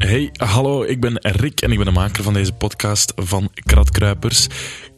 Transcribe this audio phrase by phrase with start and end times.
[0.00, 4.46] Hey, hallo, ik ben Rick en ik ben de maker van deze podcast van Kratkruipers.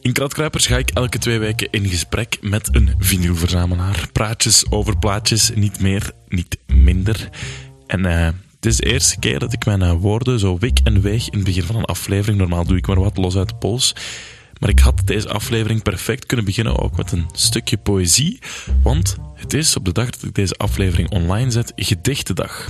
[0.01, 4.07] In Kratkruipers ga ik elke twee weken in gesprek met een vinylverzamelaar.
[4.11, 7.29] Praatjes over plaatjes, niet meer, niet minder.
[7.87, 8.25] En uh,
[8.55, 11.37] het is de eerste keer dat ik mijn uh, woorden zo wik en weeg in
[11.37, 12.37] het begin van een aflevering.
[12.39, 13.95] Normaal doe ik maar wat los uit de pols.
[14.59, 18.39] Maar ik had deze aflevering perfect kunnen beginnen ook met een stukje poëzie.
[18.83, 22.69] Want het is op de dag dat ik deze aflevering online zet, gedichtendag.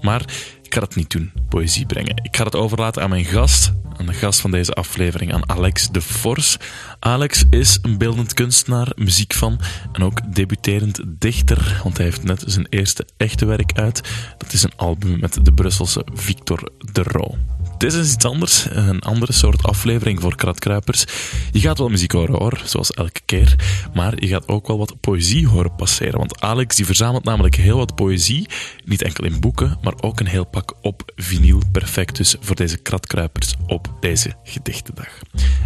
[0.00, 0.20] Maar
[0.62, 2.16] ik ga het niet doen, poëzie brengen.
[2.22, 5.88] Ik ga het overlaten aan mijn gast, aan de gast van deze aflevering, aan Alex
[5.88, 6.56] de Vors.
[6.98, 9.60] Alex is een beeldend kunstenaar, muziekfan
[9.92, 14.00] en ook debuterend dichter, want hij heeft net zijn eerste echte werk uit.
[14.38, 17.36] Dat is een album met de Brusselse Victor de Roo.
[17.80, 21.04] Dit is iets anders, een andere soort aflevering voor kratkruipers.
[21.52, 23.54] Je gaat wel muziek horen hoor, zoals elke keer,
[23.94, 26.18] maar je gaat ook wel wat poëzie horen passeren.
[26.18, 28.48] Want Alex die verzamelt namelijk heel wat poëzie,
[28.84, 31.62] niet enkel in boeken, maar ook een heel pak op vinyl.
[31.72, 35.18] Perfect dus voor deze kratkruipers op deze gedichtendag.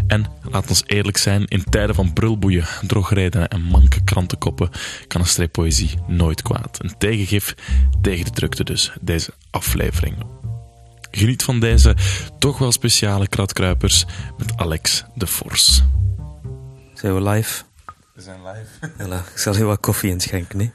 [0.07, 4.71] En laat ons eerlijk zijn, in tijden van brulboeien, drogrijden en manke krantenkoppen
[5.07, 6.79] kan een streep poëzie nooit kwaad.
[6.83, 7.55] Een tegengif
[8.03, 10.44] tegen de drukte dus, deze aflevering.
[11.17, 11.97] Geniet van deze
[12.39, 14.05] toch wel speciale kratkruipers
[14.39, 15.83] met Alex de Vors.
[16.95, 17.65] Zijn we live?
[18.15, 18.67] We zijn live.
[18.99, 19.33] Voilà.
[19.33, 20.59] Ik zal heel wat koffie inschenken.
[20.59, 20.71] Hè?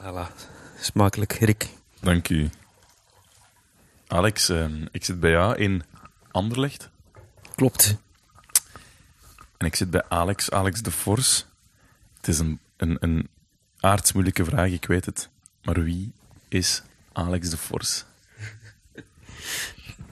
[0.00, 0.32] Voilà.
[0.80, 1.68] Smakelijk, Rick.
[2.00, 2.50] Dank u.
[4.06, 5.82] Alex, uh, ik zit bij jou in
[6.30, 6.90] Anderlecht.
[7.54, 7.96] Klopt.
[9.56, 11.46] En ik zit bij Alex, Alex de Vors.
[12.16, 13.28] Het is een, een, een
[13.80, 15.30] aardsmoeilijke vraag, ik weet het.
[15.62, 16.12] Maar wie
[16.48, 16.82] is
[17.12, 18.04] Alex de Vors?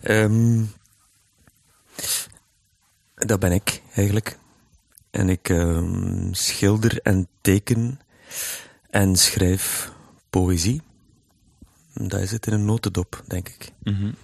[0.02, 0.72] um,
[3.14, 4.38] dat ben ik eigenlijk.
[5.10, 8.00] En ik um, schilder en teken
[8.90, 9.92] en schrijf
[10.30, 10.82] poëzie.
[11.94, 13.72] Dat is het in een notendop, denk ik.
[13.82, 14.14] Mm -hmm.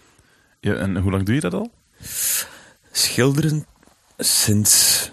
[0.61, 1.73] ja, en hoe lang doe je dat al?
[2.93, 3.67] Schilderen
[4.19, 5.11] sinds,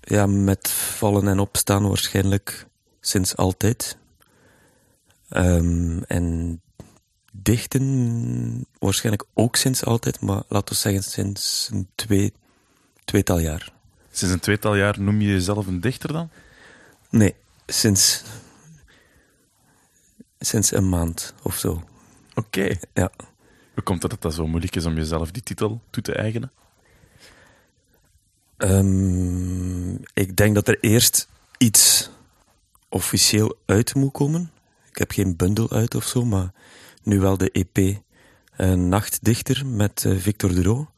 [0.00, 2.66] ja, met vallen en opstaan waarschijnlijk
[3.00, 3.96] sinds altijd.
[5.36, 6.60] Um, en
[7.32, 12.32] dichten waarschijnlijk ook sinds altijd, maar laten we zeggen sinds een twee,
[13.04, 13.72] tweetal jaar.
[14.10, 16.30] Sinds een tweetal jaar noem je jezelf een dichter dan?
[17.10, 17.34] Nee,
[17.66, 18.22] sinds,
[20.38, 21.70] sinds een maand of zo.
[22.34, 22.60] Oké.
[22.60, 22.80] Okay.
[22.94, 23.10] Ja.
[23.74, 26.52] Hoe komt het dat dat zo moeilijk is om jezelf die titel toe te eigenen?
[28.56, 31.28] Um, ik denk dat er eerst
[31.58, 32.10] iets
[32.88, 34.50] officieel uit moet komen.
[34.92, 36.52] Ik heb geen bundel uit of zo, maar
[37.02, 40.90] nu wel de EP uh, Nachtdichter met uh, Victor de Roo.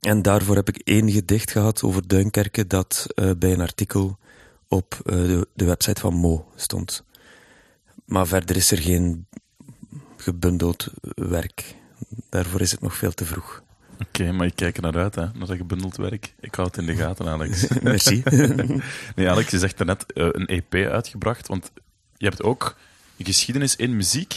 [0.00, 4.18] En daarvoor heb ik één gedicht gehad over Duinkerken dat uh, bij een artikel
[4.68, 7.04] op de, de, website van Mo stond.
[8.04, 9.26] Maar verder is er geen
[10.16, 11.74] gebundeld werk.
[12.28, 13.62] Daarvoor is het nog veel te vroeg.
[13.92, 16.34] Oké, okay, maar ik kijk er naar uit, hè, naar dat gebundeld werk.
[16.40, 17.66] Ik hou het in de gaten, Alex.
[17.82, 18.22] Merci.
[19.16, 21.70] nee, Alex, je zegt net een EP uitgebracht, want
[22.18, 22.76] je hebt ook
[23.18, 24.32] geschiedenis in muziek.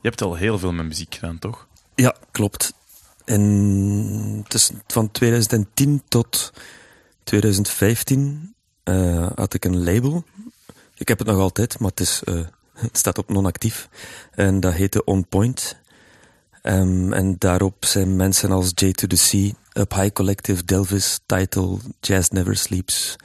[0.00, 1.66] Je hebt al heel veel met muziek gedaan, toch?
[1.94, 2.72] Ja, klopt.
[3.24, 6.52] En dus van 2010 tot
[7.24, 10.24] 2015 uh, had ik een label.
[10.94, 12.34] Ik heb het nog altijd, maar het, is, uh,
[12.72, 13.88] het staat op non-actief.
[14.30, 15.76] En dat heette On Point.
[16.62, 21.76] Um, en daarop zijn mensen als J to the Sea, Up High Collective, Delvis, Title,
[22.00, 23.16] Jazz Never Sleeps,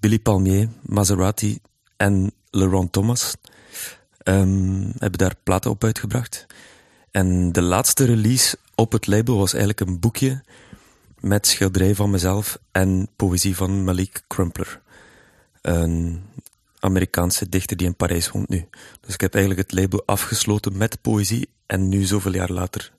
[0.00, 1.58] Billy Palmier, Maserati
[1.96, 3.36] en Leron Thomas
[4.24, 6.46] um, hebben daar platen op uitgebracht.
[7.10, 10.42] En de laatste release op het label was eigenlijk een boekje
[11.20, 14.80] met schilderij van mezelf en poëzie van Malik Crumpler.
[15.60, 16.22] Een
[16.78, 18.68] Amerikaanse dichter die in Parijs woont nu.
[19.00, 22.92] Dus ik heb eigenlijk het label afgesloten met poëzie en nu, zoveel jaar later,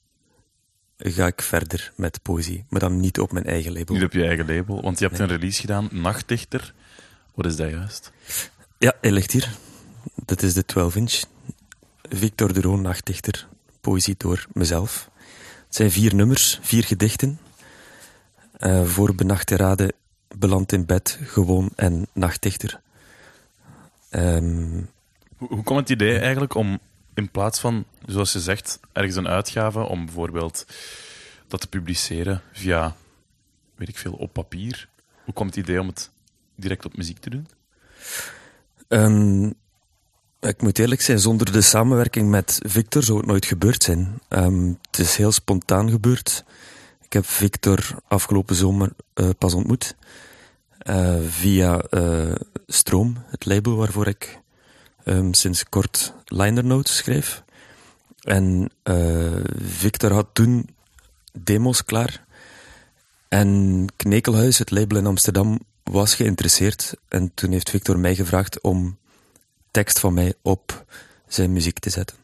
[0.97, 2.65] ga ik verder met poëzie.
[2.69, 3.95] Maar dan niet op mijn eigen label.
[3.95, 5.27] Niet op je eigen label, want je hebt nee.
[5.27, 6.73] een release gedaan, Nachtdichter.
[7.33, 8.11] Wat is dat juist?
[8.83, 9.51] Ja, hij ligt hier.
[10.25, 11.23] Dat is de 12 inch.
[12.09, 13.47] Victor de Roon, nachtdichter.
[13.81, 15.09] Poëzie door mezelf.
[15.65, 17.39] Het zijn vier nummers, vier gedichten.
[18.59, 19.93] Uh, voor benachte raden,
[20.35, 22.81] beland in bed, gewoon en nachtdichter.
[24.09, 24.89] Um,
[25.37, 26.79] hoe, hoe kwam het idee eigenlijk om
[27.13, 30.65] in plaats van, zoals je zegt, ergens een uitgave, om bijvoorbeeld
[31.47, 32.95] dat te publiceren via,
[33.75, 34.87] weet ik veel, op papier?
[35.23, 36.09] Hoe kwam het idee om het
[36.55, 37.47] direct op muziek te doen?
[38.93, 39.53] Um,
[40.39, 44.19] ik moet eerlijk zijn, zonder de samenwerking met Victor zou het nooit gebeurd zijn.
[44.29, 46.43] Um, het is heel spontaan gebeurd.
[47.01, 49.95] Ik heb Victor afgelopen zomer uh, pas ontmoet.
[50.89, 52.35] Uh, via uh,
[52.67, 54.39] Stroom, het label waarvoor ik
[55.03, 57.43] ehm, sinds kort liner notes schrijf.
[58.21, 58.69] En
[59.61, 60.69] Victor had toen
[61.31, 62.25] demos klaar.
[63.27, 66.93] En Knekelhuis, het label in Amsterdam, was geïnteresseerd.
[67.07, 68.97] En toen heeft Victor mij gevraagd om
[69.71, 70.85] tekst van mij op
[71.27, 72.17] zijn muziek te zetten.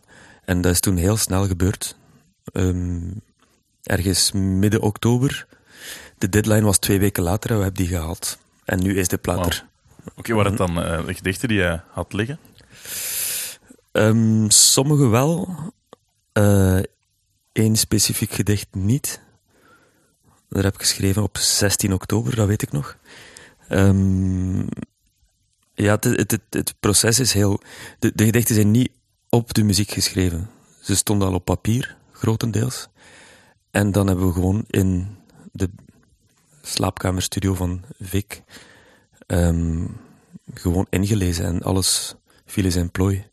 [0.46, 1.96] En dat is toen heel snel gebeurd.
[2.54, 3.22] Um,
[3.84, 5.48] ergens midden oktober.
[6.18, 8.38] De deadline was twee weken later en we hebben die gehaald.
[8.66, 9.66] En nu is de plaat er.
[10.06, 12.40] Oké, okay, waren het dan uh, de gedichten die je had liggen?
[13.92, 15.56] Um, sommige wel.
[16.34, 16.86] Eén
[17.54, 19.22] uh, specifiek gedicht niet.
[20.50, 22.98] Dat heb ik geschreven op 16 oktober, dat weet ik nog.
[23.70, 24.68] Um,
[25.74, 27.62] ja, het, het, het, het, proces is heel...
[28.00, 28.92] De, de gedichten zijn niet
[29.30, 30.50] op de muziek geschreven.
[30.82, 32.88] Ze stonden al op papier, grotendeels.
[33.72, 35.18] En dan hebben we gewoon in
[35.52, 35.70] de
[36.62, 38.42] slaapkamerstudio van Vic
[39.28, 39.98] um,
[40.54, 43.28] gewoon ingelezen en alles viel in zijn plooi.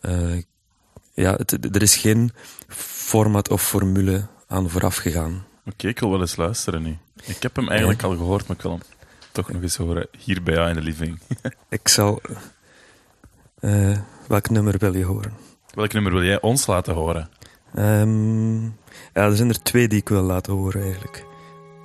[0.00, 0.42] Uh,
[1.14, 1.38] ja,
[1.72, 2.32] er is geen
[2.68, 5.46] format of formule aan vooraf gegaan.
[5.64, 6.98] Oké, ik wil wel eens luisteren nu.
[7.22, 8.82] Ik heb hem eigenlijk al gehoord, maar ik wil hem
[9.38, 11.18] toch nog eens horen hier bij jou in de living.
[11.78, 12.20] ik zal...
[13.60, 13.98] Uh,
[14.28, 15.32] welk nummer wil je horen?
[15.74, 17.28] Welk nummer wil jij ons laten horen?
[17.78, 18.62] Um,
[19.14, 21.24] ja, er zijn er twee die ik wil laten horen eigenlijk.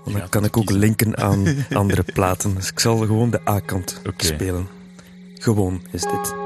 [0.03, 2.55] Want dan kan ik ook linken aan andere platen.
[2.55, 4.27] Dus ik zal gewoon de A-kant okay.
[4.27, 4.67] spelen.
[5.33, 6.42] Gewoon is dit.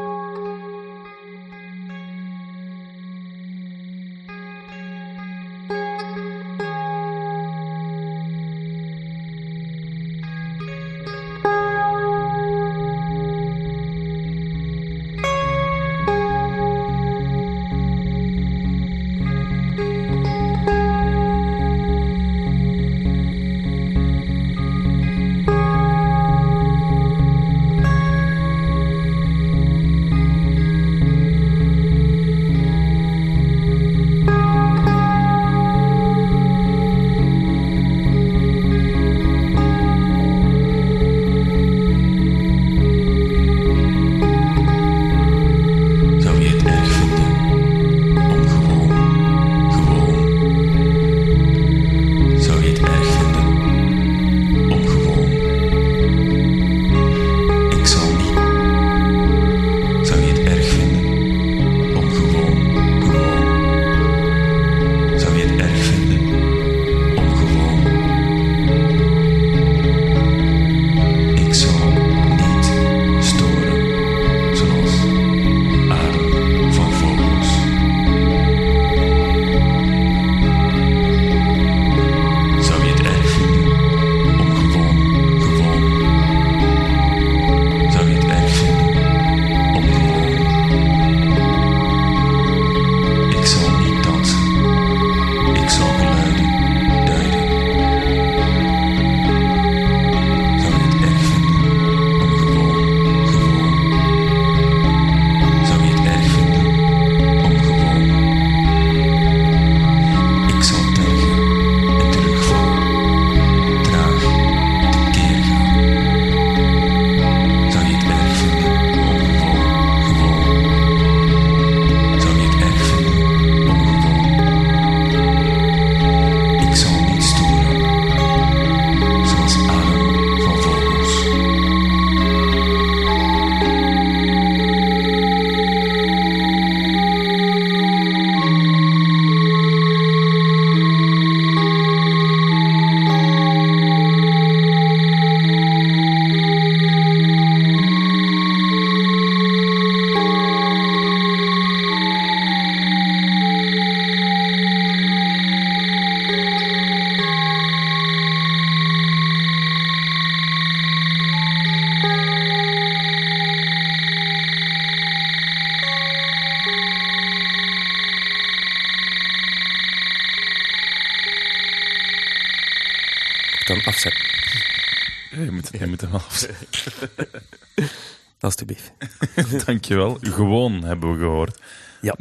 [178.40, 178.92] Alsjeblieft.
[179.66, 180.18] Dankjewel.
[180.22, 181.62] Gewoon hebben we gehoord.
[182.02, 182.18] Ja.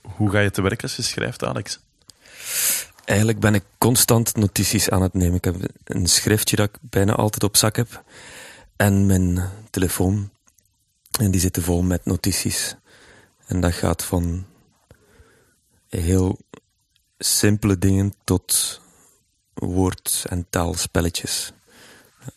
[0.00, 1.80] Hoe ga je te werk als je schrijft, Alex?
[3.04, 5.36] Eigenlijk ben ik constant notities aan het nemen.
[5.36, 8.04] Ik heb een schriftje dat ik bijna altijd op zak heb.
[8.76, 10.30] En mijn telefoon.
[11.20, 12.76] En die zitten vol met notities.
[13.46, 14.46] En dat gaat van
[15.88, 16.38] heel
[17.18, 18.80] simpele dingen tot
[19.56, 21.52] woord- en taalspelletjes.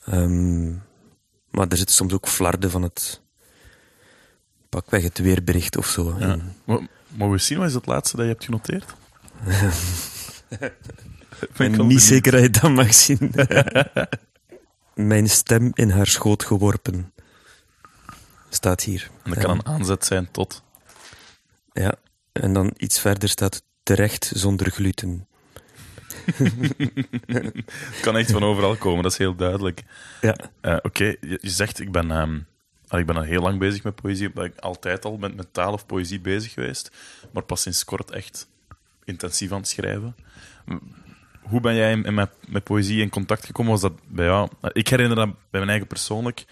[0.09, 0.83] Um,
[1.49, 3.21] maar er zitten soms ook flarden van het
[4.69, 6.15] pakweg het weerbericht of zo.
[6.19, 6.27] Ja.
[6.31, 8.93] En Mo- Mogen we zien, wat is het laatste dat je hebt genoteerd?
[10.49, 12.01] Ik ben niet benieuwd.
[12.01, 13.33] zeker dat je dat mag zien.
[14.93, 17.13] Mijn stem in haar schoot geworpen.
[18.49, 19.09] Staat hier.
[19.23, 20.63] En dat kan een aanzet zijn tot...
[21.73, 21.93] Ja,
[22.31, 25.27] en dan iets verder staat terecht zonder gluten.
[27.27, 29.83] Het kan echt van overal komen, dat is heel duidelijk.
[30.21, 32.39] Ja, Eh, Oké, je, je zegt, ik ben, ehm,
[32.87, 34.27] al, ik ben al heel lang bezig met poëzie.
[34.27, 36.91] omdat Ik altijd al met, met taal of poëzie bezig geweest.
[37.31, 38.47] Maar pas sinds kort echt
[39.03, 40.15] intensief aan het schrijven.
[41.41, 43.71] Hoe ben jij in- met, met poëzie in contact gekomen?
[43.71, 44.49] Was dat bij jou?
[44.61, 46.45] Eh, Ik herinner dat bij mijn eigen persoonlijk.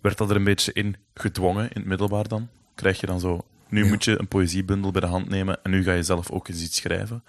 [0.00, 2.48] Werd dat er een beetje in gedwongen, in het middelbaar dan?
[2.74, 3.44] Krijg je dan zo...
[3.68, 3.88] Nu Ja.
[3.88, 6.62] moet je een poëziebundel bij de hand nemen en nu ga je zelf ook eens
[6.62, 7.24] iets schrijven.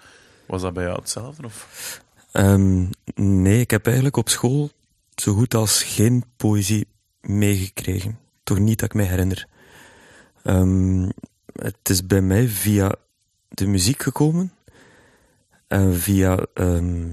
[0.50, 1.44] Was dat bij jou hetzelfde?
[1.44, 2.02] Of?
[2.32, 4.70] Ehm, nee, ik heb eigenlijk op school
[5.14, 6.86] zo goed als geen poëzie
[7.20, 8.18] meegekregen.
[8.42, 9.48] Toch niet dat ik me herinner.
[10.42, 11.08] Ehm,
[11.52, 12.94] het is bij mij via
[13.48, 14.52] de muziek gekomen.
[15.66, 17.08] En via ehm,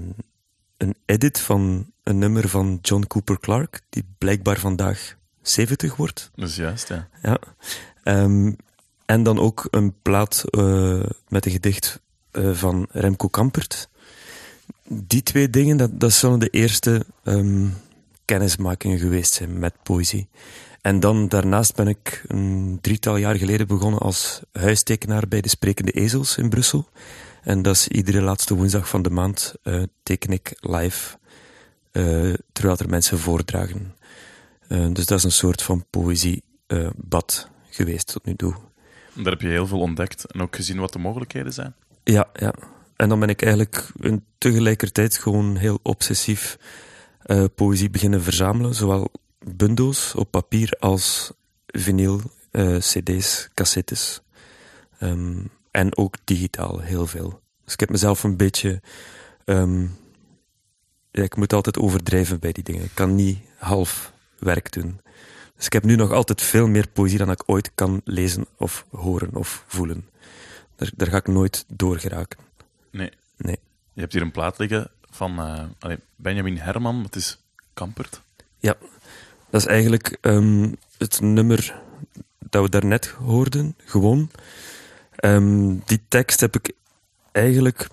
[0.76, 6.30] een edit van een nummer van John Cooper Clarke, die blijkbaar vandaag 70 wordt.
[6.34, 7.08] Dus juist, ja.
[7.22, 7.38] Ja.
[9.06, 12.00] En dan ook een plaat eh, met een gedicht
[12.38, 13.88] eh, van Remco Kampert.
[14.88, 17.66] Die twee dingen, dat, dat zullen de eerste ehm,
[18.24, 20.28] kennismakingen geweest zijn met poëzie.
[20.80, 25.90] En dan daarnaast ben ik een drietal jaar geleden begonnen als huistekenaar bij de Sprekende
[25.90, 26.88] Ezels in Brussel.
[27.42, 31.16] En dat is iedere laatste woensdag van de maand eh, teken ik live,
[31.90, 33.96] eh, terwijl er mensen voordragen.
[34.68, 38.54] Dus dat is een soort van poëziebad geweest tot nu toe.
[39.14, 41.74] Daar heb je heel veel ontdekt en ook gezien wat de mogelijkheden zijn.
[42.10, 42.54] Ja, ja.
[42.96, 46.58] En dan ben ik eigenlijk in tegelijkertijd gewoon heel obsessief
[47.22, 48.74] eh, poëzie beginnen verzamelen.
[48.74, 51.32] Zowel bundels op papier als
[51.66, 54.20] vinyl, eh, cd's, cassettes.
[54.98, 55.38] Ehm,
[55.70, 57.40] en ook digitaal, heel veel.
[57.64, 58.80] Dus ik heb mezelf een beetje...
[59.44, 59.86] ehm,
[61.10, 62.84] ik moet altijd overdrijven bij die dingen.
[62.84, 65.00] Ik kan niet half werk doen.
[65.56, 68.86] Dus ik heb nu nog altijd veel meer poëzie dan ik ooit kan lezen of
[68.90, 70.07] horen of voelen.
[70.78, 72.38] Daar, daar ga ik nooit door geraken.
[72.90, 73.10] Nee.
[73.36, 73.58] Nee.
[73.92, 75.38] Je hebt hier een plaat liggen van
[75.78, 77.38] eh, Benjamin Herman, het is
[77.74, 78.22] Kampert.
[78.58, 78.76] Ja,
[79.50, 81.80] dat is eigenlijk ehm, het nummer
[82.38, 84.30] dat we daarnet hoorden, gewoon.
[85.16, 86.72] Ehm, die tekst heb ik
[87.32, 87.88] eigenlijk,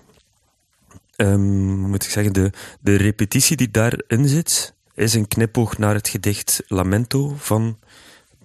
[1.16, 2.50] ehm, hoe moet ik zeggen, de,
[2.80, 7.78] de repetitie die daarin zit, is een knipoog naar het gedicht Lamento van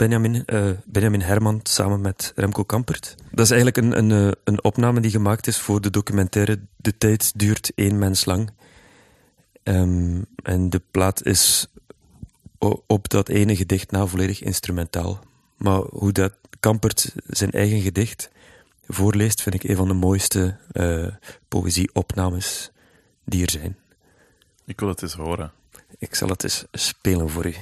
[0.02, 3.16] Benjamin, eh, Benjamin Herman samen met Remco Kampert.
[3.32, 6.98] Dat is eigenlijk een, een, eh, een opname die gemaakt is voor de documentaire De
[6.98, 8.50] tijd duurt één mens lang.
[9.64, 11.68] Ehm, en de plaat is
[12.88, 15.20] op dat ene gedicht na volledig instrumentaal.
[15.58, 18.30] Maar hoe dat Kampert zijn eigen gedicht
[18.88, 21.08] voorleest, vind ik een van de mooiste eh
[21.48, 22.72] poëzieopnames
[23.26, 23.78] die er zijn.
[24.66, 25.52] Ik wil het eens horen.
[25.98, 27.54] Ik zal het eens spelen voor u.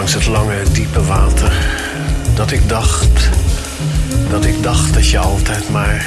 [0.00, 1.52] langs het lange, diepe water.
[2.34, 3.30] Dat ik dacht,
[4.30, 6.06] dat ik dacht dat je altijd maar,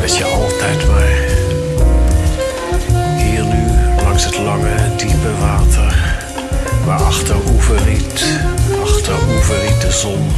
[0.00, 1.18] dat je altijd maar.
[3.16, 3.64] Hier nu,
[4.04, 6.18] langs het lange, diepe water.
[6.84, 8.24] Waar achter oeverriet,
[8.82, 10.30] achter oeverriet de zon.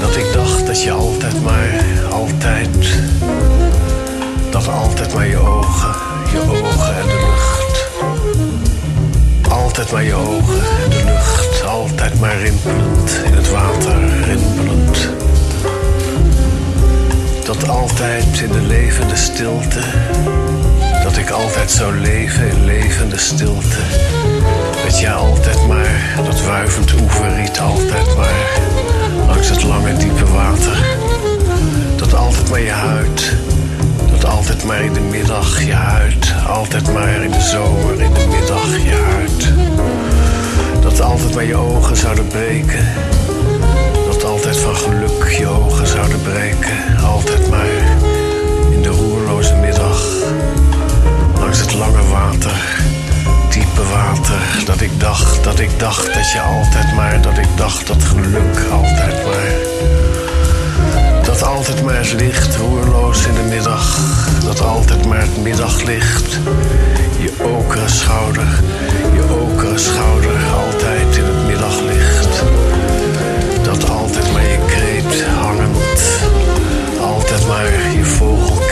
[0.00, 3.00] Dat ik dacht dat je altijd maar, altijd.
[4.50, 5.94] Dat altijd maar je ogen,
[6.32, 7.86] je ogen en de lucht.
[9.48, 10.97] Altijd maar je ogen
[11.98, 15.08] altijd maar rimpelend in het water, rimpelend.
[17.44, 19.80] Dat altijd in de levende stilte,
[21.02, 23.78] dat ik altijd zou leven in levende stilte.
[24.84, 28.60] Dat jij altijd maar, dat wuivend oeverriet, altijd maar
[29.26, 30.76] langs het lange diepe water.
[31.96, 33.36] Dat altijd maar je huid,
[34.10, 38.26] dat altijd maar in de middag je huid, altijd maar in de zomer in de
[38.30, 40.07] middag je huid.
[40.98, 42.86] Dat altijd maar je ogen zouden breken,
[44.06, 47.98] dat altijd van geluk je ogen zouden breken, altijd maar
[48.70, 50.06] in de roerloze middag,
[51.38, 52.82] langs het lange water,
[53.50, 57.86] diepe water, dat ik dacht, dat ik dacht dat je altijd maar, dat ik dacht
[57.86, 59.68] dat geluk altijd maar.
[61.24, 63.98] Dat altijd maar het licht, roerloos in de middag.
[64.44, 66.38] Dat altijd maar het middaglicht.
[67.18, 68.62] Je okere schouder,
[69.14, 70.40] je okere schouder,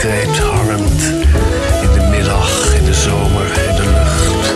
[0.07, 4.53] in de middag, in de zomer, in de lucht.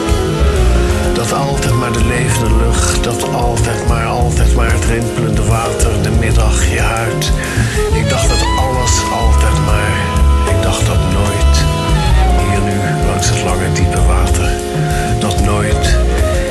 [1.15, 6.09] Dat altijd maar de levende lucht, dat altijd maar, altijd maar het rimpelende water, de
[6.09, 7.31] middag, je huid.
[7.93, 9.91] Ik dacht dat alles altijd maar,
[10.55, 11.55] ik dacht dat nooit.
[12.49, 14.49] Hier nu, langs het lange diepe water,
[15.19, 15.97] dat nooit.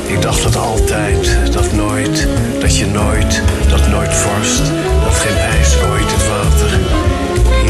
[0.05, 2.27] Ik dacht dat altijd, dat nooit,
[2.59, 4.71] dat je nooit, dat nooit vorst,
[5.03, 7.10] dat geen ijs ooit het water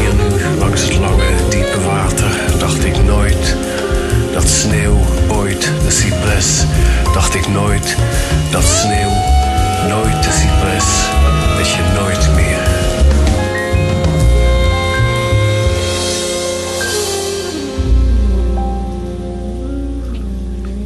[0.02, 3.56] hier nu langs het lange, diepe water, dacht ik nooit
[4.32, 6.64] dat sneeuw ooit de cypres.
[7.12, 7.96] Dacht ik nooit
[8.50, 9.10] dat sneeuw
[9.88, 10.88] nooit de cypres.
[11.56, 12.60] Dat je nooit meer.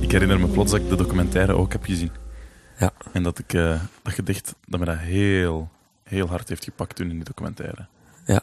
[0.01, 2.11] Ik herinner me plots dat ik de documentaire ook heb gezien.
[2.79, 2.93] Ja.
[3.13, 5.69] En dat ik eh, dat gedicht, dat me dat heel,
[6.05, 7.87] heel hard heeft gepakt toen in die documentaire.
[8.27, 8.43] Ja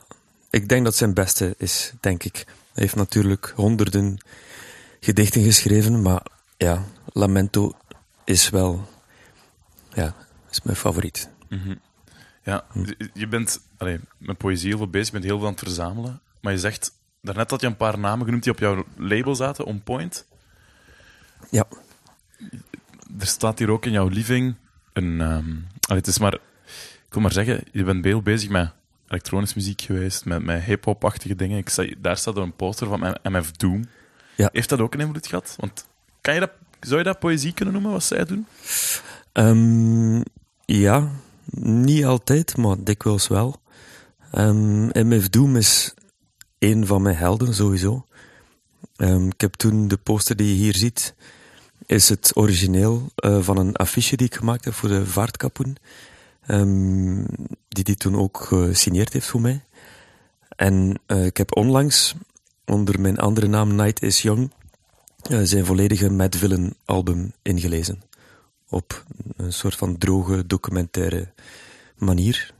[0.53, 2.35] ik denk dat zijn beste is, denk ik.
[2.45, 4.17] Hij heeft natuurlijk honderden
[4.99, 6.21] gedichten geschreven, maar
[6.57, 6.83] ja,
[7.13, 7.73] Lamento
[8.23, 8.87] is wel,
[9.93, 10.15] ja,
[10.51, 11.29] is mijn favoriet.
[12.43, 12.65] Ja,
[13.13, 16.21] je bent allee, met poëzie heel veel bezig, je bent heel veel aan het verzamelen.
[16.41, 16.91] Maar je zegt,
[17.21, 20.25] daarnet had je een paar namen genoemd die op jouw label zaten, On Point.
[21.49, 21.65] Ja,
[23.19, 24.55] Er staat hier ook in jouw living
[24.93, 25.21] een...
[25.21, 26.33] allee, het is maar...
[26.33, 28.71] Ik wil maar zeggen, je bent heel bezig met
[29.13, 31.57] elektronische muziek geweest, met, met hip-hop-achtige dingen.
[31.57, 33.87] Ik sta, daar staat een poster van MF Doom.
[34.35, 34.49] Ja.
[34.51, 35.55] Heeft dat ook een invloed gehad?
[35.59, 35.85] Want
[36.21, 38.47] kan je dat, zou je dat poëzie kunnen noemen, wat zij doen?
[39.31, 40.21] Ehm,
[40.65, 41.09] ja,
[41.61, 43.61] niet altijd, maar dikwijls wel.
[44.31, 45.93] Ehm MF Doom is
[46.59, 48.05] een van mijn helden, sowieso.
[48.95, 51.15] Ehm, ik heb toen de poster die je hier ziet,
[51.85, 55.77] is het origineel eh, van een affiche die ik gemaakt heb voor de Vaartkapoen.
[56.47, 57.23] Ehm,
[57.69, 59.63] die die toen ook gesigneerd heeft voor mij.
[60.55, 62.15] En eh, ik heb onlangs,
[62.65, 64.51] onder mijn andere naam Night is Young,
[65.21, 68.01] eh, zijn volledige Mad Villain album ingelezen
[68.69, 69.03] op
[69.37, 71.31] een soort van droge documentaire
[71.97, 72.53] manier.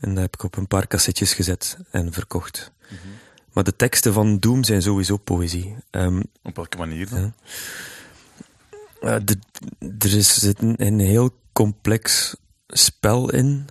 [0.00, 2.72] En dat heb ik op een paar cassettes gezet en verkocht.
[3.52, 5.74] Maar de teksten van Doom zijn sowieso poëzie.
[5.90, 7.32] Ehm, Op welke manier dan?
[9.00, 9.14] eh,
[9.98, 12.34] er is een heel complex
[12.72, 13.68] spel in.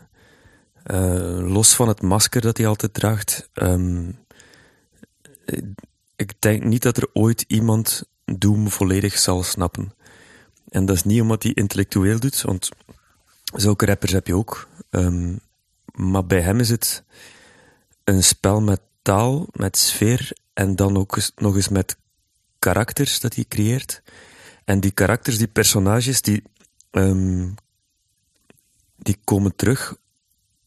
[0.83, 3.49] Eh, los van het masker dat hij altijd draagt.
[3.53, 4.09] Ehm,
[6.15, 9.93] ik- denk niet dat er ooit iemand Doom volledig zal snappen.
[10.69, 12.69] En dat is niet omdat hij intellectueel doet, want
[13.55, 14.67] zulke rappers heb je ook.
[14.89, 15.35] Ehm,
[15.93, 17.03] maar bij hem is het
[18.03, 21.97] een spel met taal, met sfeer en dan ook nog eens met
[22.59, 24.01] karakters dat hij creëert.
[24.65, 26.43] En die karakters, die personages, die,
[26.91, 27.49] ehm,
[29.01, 29.95] die komen terug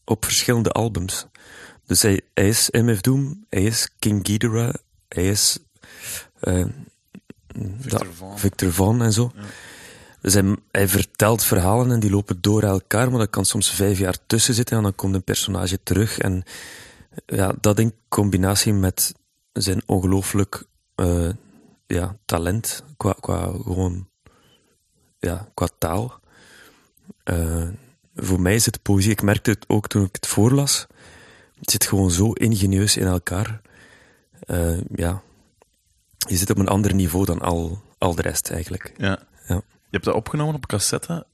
[0.03, 1.27] op verschillende albums.
[1.85, 4.73] Dus hij, hij is MF Doom, hij is King Ghidorah,
[5.07, 5.57] hij is
[6.39, 6.65] eh,
[8.35, 9.31] Victor Von en zo.
[10.21, 13.97] Dus hij, hij vertelt verhalen en die lopen door elkaar, maar dat kan soms vijf
[13.97, 16.17] jaar tussen zitten en dan komt een personage terug.
[16.17, 16.43] En
[17.25, 19.13] ja, dat in combinatie met
[19.53, 20.63] zijn ongelooflijk
[20.95, 21.29] eh,
[21.87, 24.07] ja, talent qua, qua gewoon
[25.19, 26.19] ja, qua taal.
[27.23, 27.67] Eh,
[28.15, 29.11] voor mij is het poëzie.
[29.11, 30.87] Ik merkte het ook toen ik het voorlas.
[31.59, 33.61] Het zit gewoon zo ingenieus in elkaar.
[34.39, 35.21] Eh, ja.
[36.17, 38.93] Je zit op een ander niveau dan al, al de rest eigenlijk.
[38.97, 39.19] Ja.
[39.47, 39.55] Ja.
[39.55, 41.25] Je hebt dat opgenomen op cassette.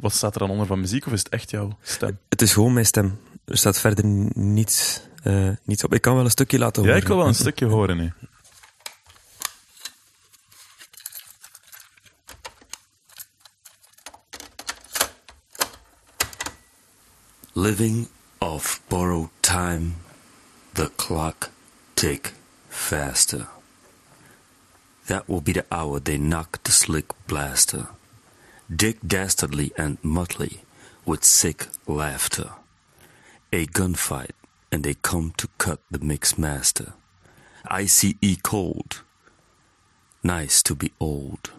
[0.00, 2.18] Wat staat er dan onder van muziek, of is het echt jouw stem?
[2.28, 3.18] Het is gewoon mijn stem.
[3.44, 5.94] Er staat verder niets, eh, niets op.
[5.94, 7.02] Ik kan wel een stukje laten Ja, horen.
[7.02, 8.12] ik wil wel een stukje horen nu.
[17.54, 18.08] Living
[18.40, 19.96] off borrowed time,
[20.72, 21.50] the clock
[21.94, 22.32] tick
[22.70, 23.46] faster.
[25.06, 27.88] That will be the hour they knock the slick blaster.
[28.74, 30.62] Dick dastardly and motley
[31.04, 32.52] with sick laughter.
[33.52, 34.30] A gunfight
[34.70, 36.94] and they come to cut the mix master.
[37.66, 39.02] ICE cold.
[40.24, 41.50] Nice to be old.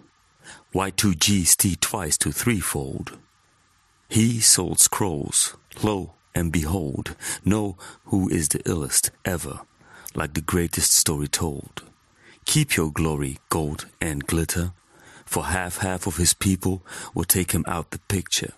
[0.74, 3.20] Y2G T twice to threefold.
[4.10, 9.62] He sold scrolls, lo and behold, know who is the illest ever,
[10.16, 11.84] like the greatest story told.
[12.46, 14.74] Keep your glory, gold and glitter,
[15.26, 16.84] for half half of his people
[17.14, 18.54] will take him out the picture.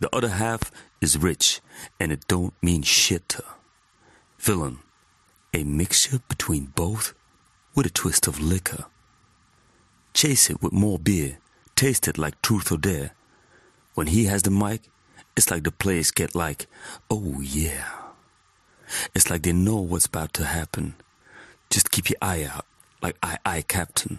[0.00, 1.60] The other half is rich,
[2.00, 3.28] and it don't mean shit.
[3.30, 3.44] to.
[4.38, 4.78] Villain,
[5.52, 7.14] a mixture between both
[7.74, 8.84] with a twist of liquor.
[10.14, 11.38] Chase it with more beer,
[11.76, 13.12] taste it like truth or dare.
[13.94, 14.82] When he has the mic,
[15.38, 16.66] it's like the players get like,
[17.08, 17.86] oh yeah.
[19.14, 20.96] It's like they know what's about to happen.
[21.70, 22.66] Just keep your eye out,
[23.00, 24.18] like I, I, Captain.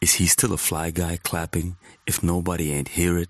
[0.00, 1.76] Is he still a fly guy clapping
[2.06, 3.28] if nobody ain't hear it?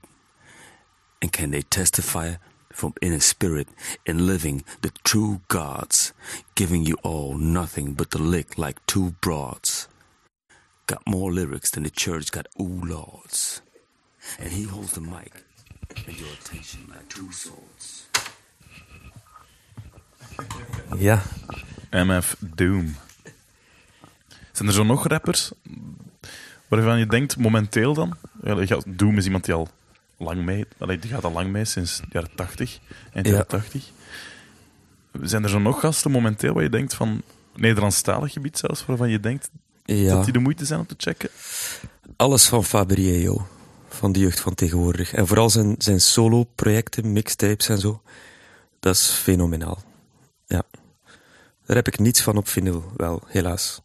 [1.21, 2.35] And can they testify
[2.73, 3.67] from inner spirit
[4.07, 6.13] in living the true gods,
[6.55, 9.89] giving you all nothing but the lick like two broads?
[10.87, 13.63] Got more lyrics than the church got ooh lords.
[14.39, 15.43] And he holds the mic
[16.07, 18.09] your attention like two swords.
[20.99, 21.23] Ja,
[21.91, 22.97] MF Doom.
[24.53, 25.53] Zijn er zo nog rappers
[26.69, 28.17] waarvan je denkt, momenteel dan?
[28.87, 29.69] Doom is iemand die al
[30.17, 32.79] lang mee, allee, die gaat al lang mee, sinds de jaren 80,
[33.13, 33.33] eind Ja.
[33.33, 33.91] jaren 80.
[35.23, 37.23] Zijn er zo nog gasten momenteel waar je denkt van,
[37.55, 39.51] Nederlandstalig gebied zelfs, waarvan je denkt
[39.85, 40.15] ja.
[40.15, 41.29] dat die de moeite zijn om te checken?
[42.17, 43.47] Alles van Fabriello,
[44.03, 45.13] van de jeugd van tegenwoordig.
[45.13, 48.03] En vooral zijn, zijn solo-projecten, mixtapes en zo.
[48.81, 49.83] Dat is fenomenaal.
[50.47, 50.63] Ja.
[51.67, 53.81] Daar heb ik niets van op vinyl, wel, helaas.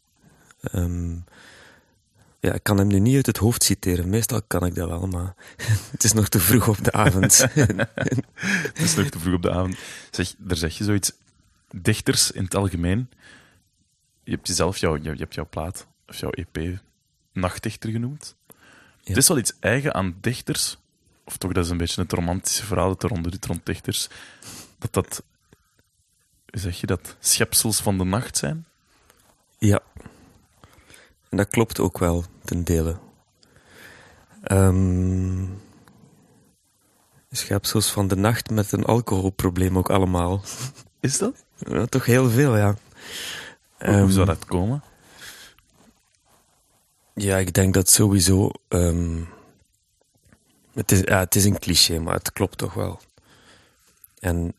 [0.60, 1.12] Ehm,
[2.40, 4.08] ja, ik kan hem nu niet uit het hoofd citeren.
[4.08, 5.34] Meestal kan ik dat wel, maar
[5.94, 7.38] het is nog te vroeg op de avond.
[8.74, 9.76] Het is nog te vroeg op de avond.
[10.10, 11.12] Zeg, daar zeg je zoiets.
[11.76, 13.10] Dichters in het algemeen.
[14.24, 16.78] Je hebt jezelf, jouw, je, je hebt jouw plaat, of jouw EP,
[17.32, 18.36] nachtdichter genoemd.
[19.08, 20.78] Het is wel iets eigen aan dichters,
[21.24, 24.08] of toch dat is een beetje het romantische verhaal dat er onder dit rond dichters,
[24.78, 25.22] dat dat,
[26.50, 28.66] hoe zeg je dat, schepsels van de nacht zijn?
[29.58, 29.80] Ja.
[31.28, 32.98] En dat klopt ook wel, ten dele.
[34.42, 35.44] Ehm
[37.30, 40.42] schepsels van de nacht met een alcoholprobleem ook allemaal.
[41.00, 41.44] Is dat?
[41.58, 42.74] Ja, toch heel veel, ja.
[43.78, 44.82] Hoe- Hoe zou Ehm, dat komen?
[47.18, 48.50] Ja, ik denk dat sowieso...
[48.68, 49.22] ehm,
[50.72, 53.00] het, is, ja, het is een cliché, maar het klopt toch wel.
[54.18, 54.54] En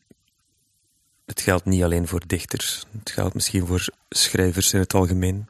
[1.26, 2.86] het geldt niet alleen voor dichters.
[2.98, 5.46] Het geldt misschien voor schrijvers in het algemeen.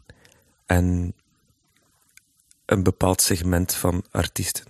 [0.66, 1.14] En
[2.66, 4.64] een bepaald segment van artiesten.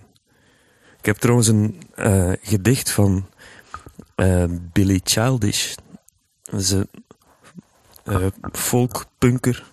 [0.99, 3.29] Ik heb trouwens een eh, gedicht van
[4.15, 5.75] eh, Billy Childish.
[6.43, 6.89] Dat is een
[8.03, 9.71] eh, folkpunker.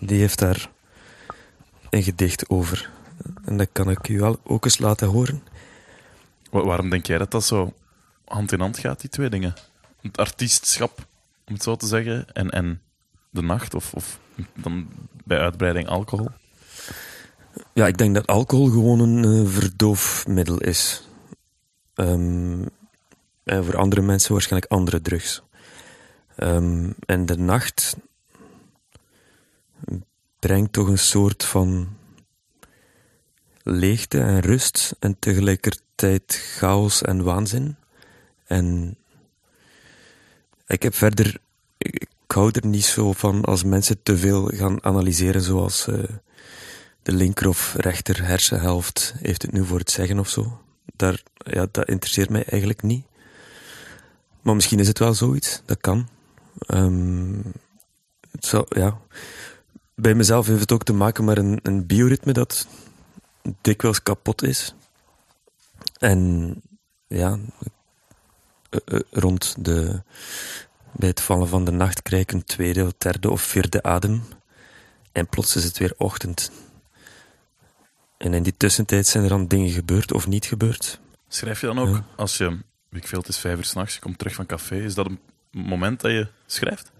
[0.00, 0.70] Die heeft daar
[1.92, 2.90] een gedicht over.
[3.44, 5.42] En dat kan ik u al ook eens laten horen.
[6.50, 7.72] Wa- waarom denk jij dat dat zo
[8.24, 9.54] hand in hand gaat, die twee dingen?
[10.00, 11.06] Het artiestschap,
[11.46, 12.80] om het zo te zeggen, en, en
[13.30, 14.18] de nacht, of, of
[14.54, 14.88] dan
[15.24, 16.28] bij uitbreiding alcohol?
[17.72, 21.02] Ja, ik denk dat alcohol gewoon een eh, verdoofmiddel is.
[21.94, 22.62] Ehm,
[23.44, 25.42] en voor andere mensen waarschijnlijk andere drugs.
[26.36, 27.96] Ehm, en de nacht
[30.42, 31.96] brengt toch een soort van
[33.62, 37.76] leegte en rust en tegelijkertijd chaos en waanzin.
[38.46, 38.96] En
[40.66, 41.38] ik heb verder,
[41.78, 46.02] ik, hou er niet zo van als mensen te veel gaan analyseren zoals eh,
[47.02, 50.60] de linker of rechter hersenhelft heeft het nu voor het zeggen of zo.
[50.96, 53.06] Daar, ja, dat interesseert mij eigenlijk niet.
[54.40, 56.08] Maar misschien is het wel zoiets, dat kan.
[56.58, 57.38] Ehm,
[58.30, 59.00] het zou, ja.
[59.94, 62.66] Bij mezelf heeft het ook te maken met een, een bioritme dat
[63.60, 64.74] dikwijls kapot is.
[65.98, 66.54] En
[67.06, 67.38] ja,
[68.70, 70.02] eh, eh, rond de,
[70.92, 74.22] bij het vallen van de nacht krijg ik een tweede, of derde of vierde adem.
[75.12, 76.50] En plots is het weer ochtend.
[78.16, 81.00] En in die tussentijd zijn er dan dingen gebeurd of niet gebeurd.
[81.28, 82.04] Schrijf je dan ook, Ja.
[82.16, 82.48] als je,
[82.88, 85.06] weet ik veel, het is vijf uur s'nachts, je komt terug van café, is dat
[85.06, 86.90] een moment dat je schrijft?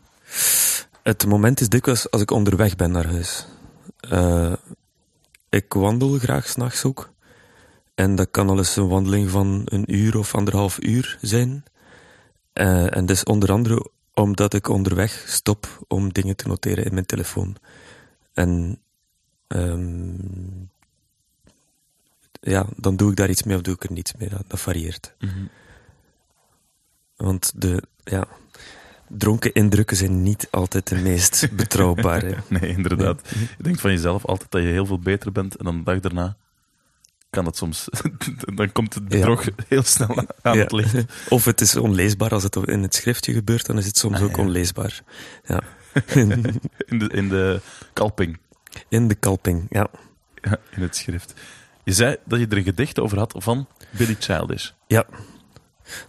[1.02, 3.46] Het moment is dikwijls als ik onderweg ben naar huis.
[4.00, 4.52] Eh,
[5.48, 7.12] ik wandel graag s'nachts ook.
[7.94, 11.64] En dat kan al eens een wandeling van een uur of anderhalf uur zijn.
[12.52, 17.06] Eh, en dus onder andere omdat ik onderweg stop om dingen te noteren in mijn
[17.06, 17.56] telefoon.
[18.32, 18.78] En
[19.46, 20.64] ehm,
[22.40, 24.28] ja, dan doe ik daar iets mee of doe ik er niets mee.
[24.28, 25.14] Dat, dat varieert.
[27.16, 28.26] Want de ja,
[29.18, 32.36] dronken indrukken zijn niet altijd de meest betrouwbare.
[32.48, 33.20] Nee, inderdaad.
[33.56, 36.00] Je denkt van jezelf altijd dat je heel veel beter bent en dan de dag
[36.00, 36.36] daarna
[37.30, 37.88] kan het soms...
[38.54, 40.62] dan komt het bedrog heel snel aan Ja.
[40.62, 40.94] het licht.
[41.28, 44.22] Of het is onleesbaar als het in het schriftje gebeurt, dan is het soms Ah,
[44.22, 44.42] ook ja.
[44.42, 45.02] onleesbaar.
[45.44, 45.60] Ja.
[46.14, 47.60] In de, in de
[47.92, 48.38] kalping,
[48.88, 49.86] In de kalping, ja.
[50.34, 51.34] ja, in het schrift.
[51.84, 54.70] Je zei dat je er een gedicht over had van Billy Childish.
[54.86, 55.04] Ja.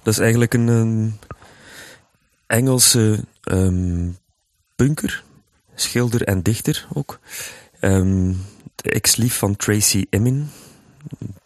[0.04, 1.10] Dat is eigenlijk een ehm,
[2.47, 4.10] Engelse ehm,
[4.75, 5.23] punker,
[5.75, 7.19] schilder en dichter ook.
[7.79, 8.34] Ehm,
[8.75, 10.49] de ex-lief van Tracy Emin.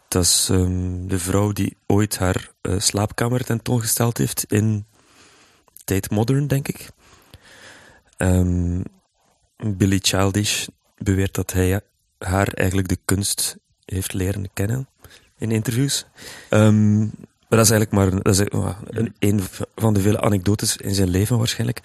[0.08, 4.86] Dat is ehm, de vrouw die ooit haar eh, slaapkamer tentoongesteld heeft in
[5.84, 6.88] Tate Modern, denk ik.
[9.76, 10.66] Billy Childish
[10.98, 11.80] beweert dat hij
[12.18, 14.88] haar eigenlijk de kunst heeft leren kennen
[15.38, 16.06] in interviews.
[16.48, 17.06] Ehm,
[17.48, 18.40] maar dat is eigenlijk maar een, dat is
[18.98, 19.40] een, een
[19.74, 21.80] van de vele anekdotes in zijn leven waarschijnlijk.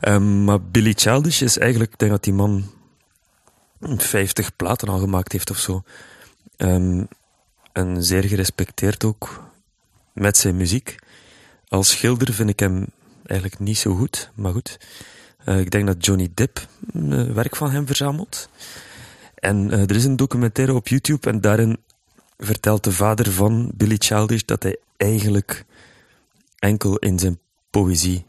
[0.00, 2.64] Ehm, maar Billy Childish is eigenlijk, ik denk dat die man
[3.80, 5.82] 50 platen al gemaakt heeft of zo.
[6.56, 7.04] Ehm,
[7.72, 9.42] en zeer gerespecteerd ook
[10.12, 10.96] met zijn muziek.
[11.68, 12.86] Als schilder vind ik hem
[13.26, 14.78] eigenlijk niet zo goed, maar goed.
[15.44, 18.48] Eh, ik denk dat Johnny Depp eh, werk van hem verzamelt.
[19.34, 21.76] En eh, er is een documentaire op YouTube en daarin
[22.38, 25.64] vertelt de vader van Billy Childish dat hij eigenlijk
[26.58, 27.38] enkel in zijn
[27.70, 28.24] poëzie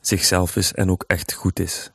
[0.00, 1.90] zichzelf is en ook echt goed is.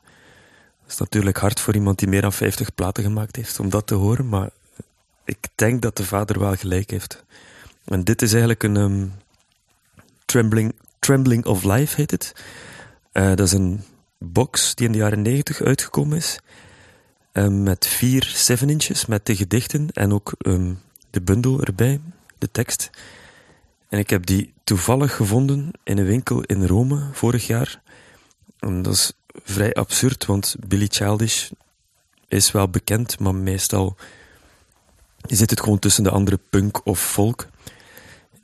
[0.82, 3.86] Dat is natuurlijk hard voor iemand die meer dan 50 platen gemaakt heeft om dat
[3.86, 4.50] te horen, maar
[5.24, 7.24] ik denk dat de vader wel gelijk heeft.
[7.84, 9.06] En dit is eigenlijk een ehm,
[10.24, 12.32] Trembling, Trembling of Life heet het.
[13.12, 13.82] Eh, dat is een
[14.18, 16.38] box die in de jaren 90 uitgekomen is.
[17.32, 20.72] eh, met vier 7 inches met de gedichten en ook ehm,
[21.10, 22.00] de bundel erbij,
[22.38, 22.90] de tekst.
[23.94, 27.82] En ik heb die toevallig gevonden in een winkel in Rome vorig jaar.
[28.58, 29.12] En dat is
[29.44, 31.50] vrij absurd, want Billy Childish
[32.28, 33.96] is wel bekend, maar meestal
[35.26, 37.48] zit het gewoon tussen de andere punk of folk.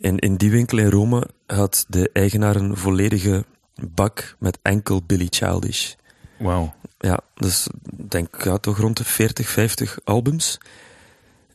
[0.01, 5.27] En in die winkel in Rome had de eigenaar een volledige bak met enkel Billy
[5.31, 5.95] Childish.
[6.39, 6.75] Wauw.
[6.99, 10.59] Ja, dus ik denk ja, toch rond de 40, 50 albums.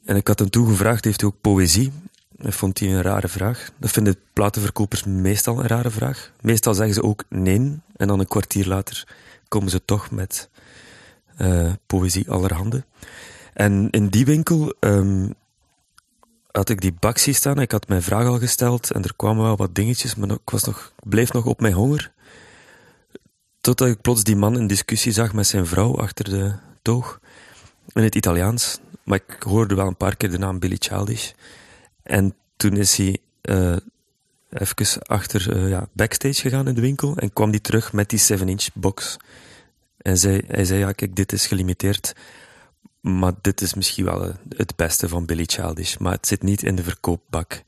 [0.06, 1.92] En ik had hem toen gevraagd, heeft hij ook poëzie?
[2.38, 3.70] Dat vond hij een rare vraag.
[3.78, 6.32] Dat vinden platenverkopers meestal een rare vraag.
[6.42, 9.08] Meestal zeggen ze ook nee, en dan een kwartier later
[9.48, 10.50] komen ze toch met
[11.38, 12.84] eh, poëzie allerhande.
[13.54, 15.30] En in die winkel ehm,
[16.52, 17.60] had ik die bak zien staan.
[17.60, 20.64] Ik had mijn vraag al gesteld en er kwamen wel wat dingetjes, maar ik was
[20.64, 22.12] nog, ik bleef nog op mijn honger.
[23.62, 27.20] Totdat ik plots die man in discussie zag met zijn vrouw achter de toog.
[27.94, 28.80] In het Italiaans.
[29.04, 31.32] Maar ik hoorde wel een paar keer de naam Billy Childish.
[32.06, 33.76] En toen is hij eh
[34.50, 37.18] even achter eh, ja, backstage gegaan in de winkel.
[37.18, 39.18] En kwam hij terug met die 7-inch box.
[39.98, 42.16] En zei, hij zei, ja kijk, dit is gelimiteerd.
[43.02, 45.98] Maar dit is misschien wel eh, het beste van Billy Childish.
[45.98, 47.64] Maar het zit niet in de verkoopbak.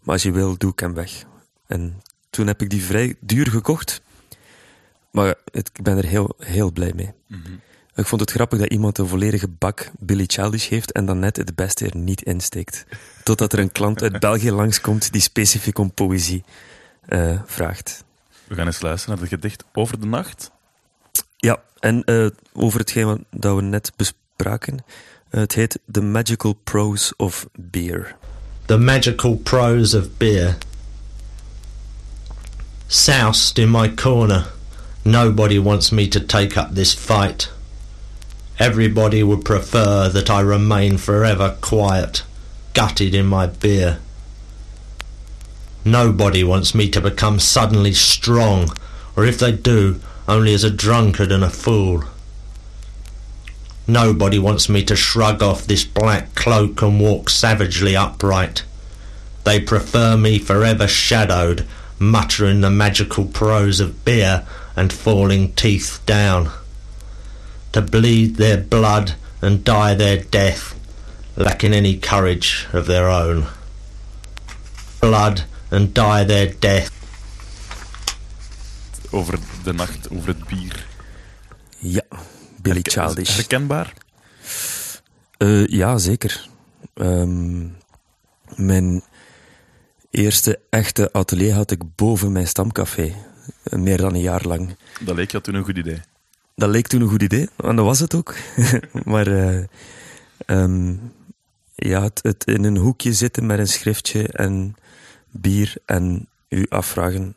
[0.00, 1.24] Maar als je wil, doe ik hem weg.
[1.66, 4.02] En toen heb ik die vrij duur gekocht.
[5.10, 7.12] Maar het, ik ben er heel, heel blij mee.
[7.94, 11.36] Ik vond het grappig dat iemand een volledige bak Billy Childish heeft en dan net
[11.36, 12.86] het beste er niet insteekt.
[13.24, 16.44] Totdat er een klant uit België langskomt die specifiek om poëzie
[17.08, 18.04] eh, vraagt.
[18.46, 20.50] We gaan eens luisteren naar het gedicht Over de Nacht.
[21.36, 24.84] Ja, en eh, over hetgeen dat we net bespraken.
[25.30, 28.16] Eh, het heet The Magical Prose of Beer.
[28.66, 30.56] The magical prose of beer.
[32.86, 34.52] Soused in my corner.
[35.02, 37.52] Nobody wants me to take up this fight.
[38.56, 42.24] Everybody would prefer that I remain forever quiet,
[42.74, 43.98] gutted in my beer.
[45.84, 48.70] Nobody wants me to become suddenly strong,
[49.16, 52.04] or if they do, only as a drunkard and a fool.
[53.86, 58.64] Nobody wants me to shrug off this black cloak and walk savagely upright.
[59.44, 61.66] They prefer me forever shadowed,
[61.98, 66.50] muttering the magical prose of beer and falling teeth down.
[67.72, 70.73] To bleed their blood and die their death,
[71.34, 73.44] lacking any courage of their own.
[74.98, 76.90] Blood and die their death.
[79.10, 80.86] Over de nacht, over het bier.
[81.78, 82.02] Ja,
[82.62, 83.34] Billy Herken- Childish.
[83.36, 83.92] Herkenbaar?
[85.36, 86.48] Eh, ja, zeker.
[86.94, 87.66] Ehm,
[88.56, 89.02] mijn
[90.10, 93.14] eerste echte atelier had ik boven mijn stamcafé.
[93.70, 94.76] Meer dan een jaar lang.
[95.00, 96.00] Dat leek je toen een goed idee.
[96.56, 98.34] Dat leek toen een goed idee, en dat was het ook.
[99.04, 99.64] maar eh,
[100.46, 100.94] ehm,
[101.74, 104.76] ja, het, het in een hoekje zitten met een schriftje en
[105.30, 107.36] bier en u afvragen,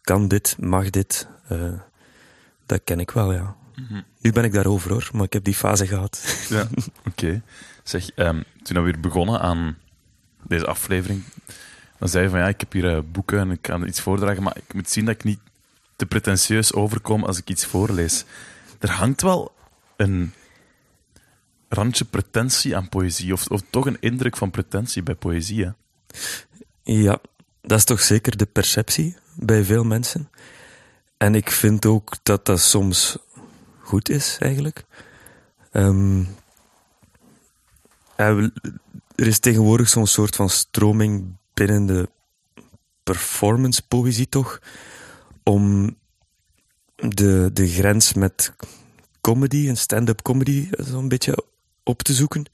[0.00, 1.72] kan dit, mag dit, eh,
[2.66, 3.56] dat ken ik wel, ja.
[4.18, 6.46] Nu ben ik daarover hoor, maar ik heb die fase gehad.
[6.48, 6.68] Ja,
[7.10, 7.42] oké.
[7.82, 9.76] Zeg, ehm, toen we weer begonnen aan
[10.42, 11.22] deze aflevering,
[11.98, 14.42] dan zei je van ja, ik heb hier eh, boeken en ik kan iets voordragen,
[14.42, 15.40] maar ik moet zien dat ik niet
[15.96, 18.24] te pretentieus overkom als ik iets voorlees.
[18.78, 19.54] Er hangt wel
[19.96, 20.32] een
[21.72, 25.64] randje pretentie aan poëzie, of, of toch een indruk van pretentie bij poëzie.
[25.64, 25.70] Hè?
[26.82, 27.20] Ja,
[27.62, 30.30] dat is toch zeker de perceptie bij veel mensen.
[31.16, 33.18] En ik vind ook dat dat soms
[33.78, 34.84] goed is, eigenlijk.
[35.70, 36.24] Ehm,
[38.16, 42.08] er is tegenwoordig zo'n soort van stroming binnen de
[43.02, 44.60] performance poëzie toch,
[45.42, 45.96] om
[46.96, 48.52] de, de grens met
[49.20, 51.44] comedy en stand-up comedy zo'n beetje
[51.90, 52.44] op te zoeken.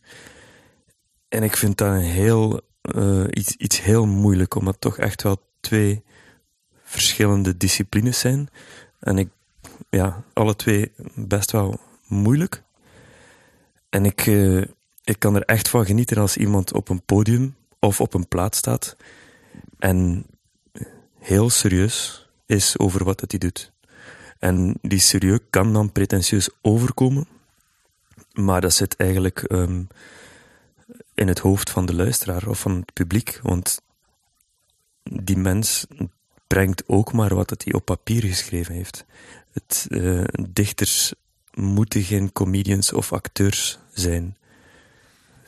[1.29, 5.23] En ik vind dat een heel, eh, iets, iets heel moeilijk, omdat het toch echt
[5.23, 6.05] wel twee
[6.83, 8.49] verschillende disciplines zijn.
[9.01, 9.29] En ik,
[9.91, 12.63] ja, alle twee best wel moeilijk.
[13.89, 14.63] En ik, eh,
[15.05, 18.55] ik kan er echt van genieten als iemand op een podium of op een plaat
[18.55, 18.97] staat
[19.79, 20.27] en
[21.19, 23.73] heel serieus is over wat hij doet.
[24.39, 27.27] En die serieus kan dan pretentieus overkomen,
[28.37, 29.83] maar dat zit eigenlijk ehm,
[31.15, 33.39] in het hoofd van de luisteraar of van het publiek.
[33.43, 33.81] Want
[35.03, 35.87] die mens
[36.47, 39.05] brengt ook maar wat dat hij op papier geschreven heeft.
[39.53, 41.15] Het, eh, dichters
[41.55, 44.37] moeten geen comedians of acteurs zijn.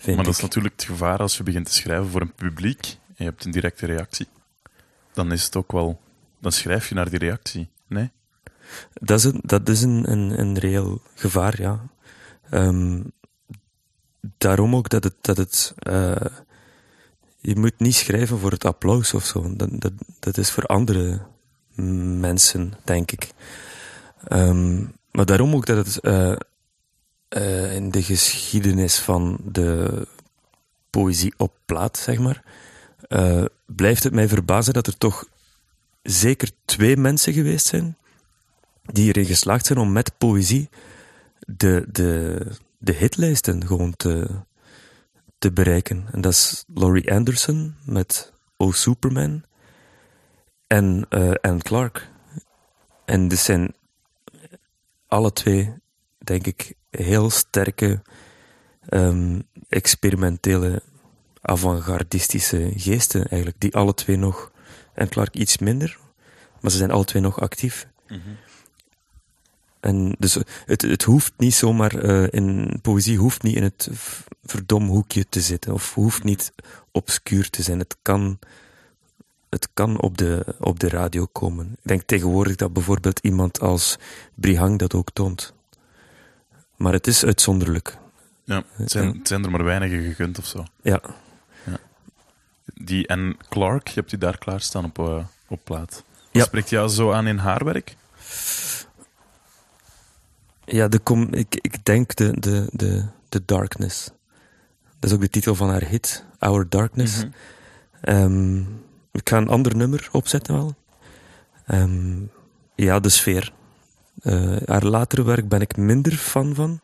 [0.07, 0.33] Maar dat ik.
[0.33, 3.44] is natuurlijk het gevaar als je begint te schrijven voor een publiek en je hebt
[3.44, 4.27] een directe reactie.
[5.12, 6.01] Dan is het ook wel...
[6.38, 7.68] Dan schrijf je naar die reactie.
[7.87, 8.11] Nee?
[8.92, 11.81] Dat is een, dat is een, een, een reëel gevaar, ja.
[12.50, 13.00] Ehm,
[14.20, 15.14] daarom ook dat het...
[15.20, 16.26] Dat het eh,
[17.40, 19.56] je moet niet schrijven voor het applaus of zo.
[19.56, 21.20] Dat, dat, dat is voor andere
[22.20, 23.30] mensen, denk ik.
[24.24, 26.32] Ehm, maar daarom ook dat het eh,
[27.28, 30.06] eh, in de geschiedenis van de
[30.90, 32.42] poëzie op plaat, zeg maar,
[33.66, 35.24] blijft het mij verbazen dat er toch
[36.02, 37.96] zeker twee mensen geweest zijn
[38.82, 40.68] die erin geslaagd zijn om met poëzie
[41.46, 42.46] de, de,
[42.79, 44.29] de hitlijsten gewoon te,
[45.38, 46.07] te bereiken.
[46.12, 49.44] En dat is Laurie Anderson met Oh Superman
[50.66, 52.11] en eh Anne Clark.
[53.05, 53.74] En dit zijn
[55.07, 55.74] alle twee,
[56.18, 58.03] denk ik, heel sterke,
[58.88, 60.83] ehm, experimentele,
[61.40, 64.53] avant-gardistische geesten eigenlijk, die alle twee nog,
[64.94, 65.98] en Clark iets minder,
[66.61, 67.88] maar ze zijn alle twee nog actief.
[69.80, 73.88] En dus het, het hoeft niet zomaar eh, in poëzie hoeft niet in het
[74.44, 76.52] verdom hoekje te zitten of hoeft niet
[76.92, 77.78] obscuur te zijn.
[77.78, 78.38] Het kan,
[79.50, 81.66] het kan op, de, op de radio komen.
[81.66, 83.98] Ik denk tegenwoordig dat bijvoorbeeld iemand als
[84.34, 85.52] Brihang dat ook toont.
[86.76, 87.96] Maar het is uitzonderlijk.
[88.44, 90.64] Ja, het zijn, het zijn er maar weinigen gegund of zo.
[90.82, 91.00] Ja,
[92.74, 96.04] Die en Clark, je hebt die daar klaarstaan op, eh, op plaat.
[96.30, 96.44] Ja.
[96.44, 97.96] Spreekt jou zo aan in haar werk?
[100.68, 104.11] Ja de com ik, ik denk de, de, de, de Darkness.
[104.98, 107.24] Dat is ook de titel van haar hit, Our Darkness.
[108.00, 108.59] Ehm,
[109.12, 110.74] ik ga een ander nummer opzetten wel.
[111.66, 112.20] Ehm,
[112.74, 113.52] ja, de sfeer.
[114.22, 116.81] Eh, haar latere werk ben ik minder fan van.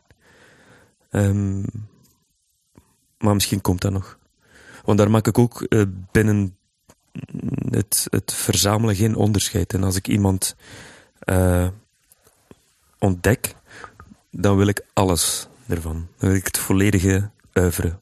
[1.09, 1.61] Ehm,
[3.17, 4.17] maar misschien komt dat nog.
[4.83, 6.55] Want daar maak ik ook eh, binnen
[7.69, 9.73] het, het verzamelen geen onderscheid.
[9.73, 10.55] En als ik iemand
[11.19, 11.67] eh,
[12.99, 13.55] ontdek,
[14.37, 16.07] dan wil ik alles ervan.
[16.17, 17.97] Dan wil ik het volledige oeuvre.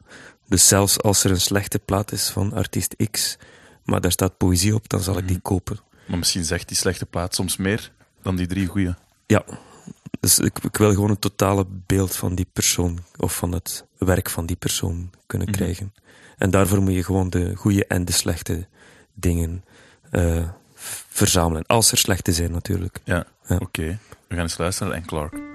[0.48, 3.38] Dus zelfs als er een slechte plaat is van artiest X,
[3.84, 5.80] maar daar staat poëzie op, dan zal ik die kopen.
[6.08, 7.92] Maar misschien zegt die slechte plaat soms meer
[8.22, 8.94] dan die drie goeie.
[9.28, 9.44] Ja,
[10.20, 14.30] dus ik, ik wil gewoon een totale beeld van die persoon of van het werk
[14.30, 15.94] van die persoon kunnen krijgen.
[16.38, 18.68] En daarvoor moet je gewoon de goede en de slechte
[19.14, 19.64] dingen
[20.12, 20.48] eh,
[21.10, 21.66] verzamelen.
[21.66, 23.00] Als er slechte zijn, natuurlijk.
[23.04, 23.56] Ja, Ja.
[23.56, 24.00] oké.
[24.28, 25.53] We gaan eens luisteren naar Anne Clark.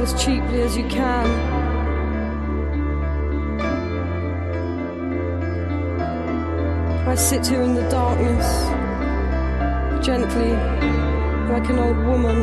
[0.00, 1.26] As cheaply as you can.
[7.06, 8.46] I sit here in the darkness,
[10.04, 10.52] gently,
[11.52, 12.38] like an old woman.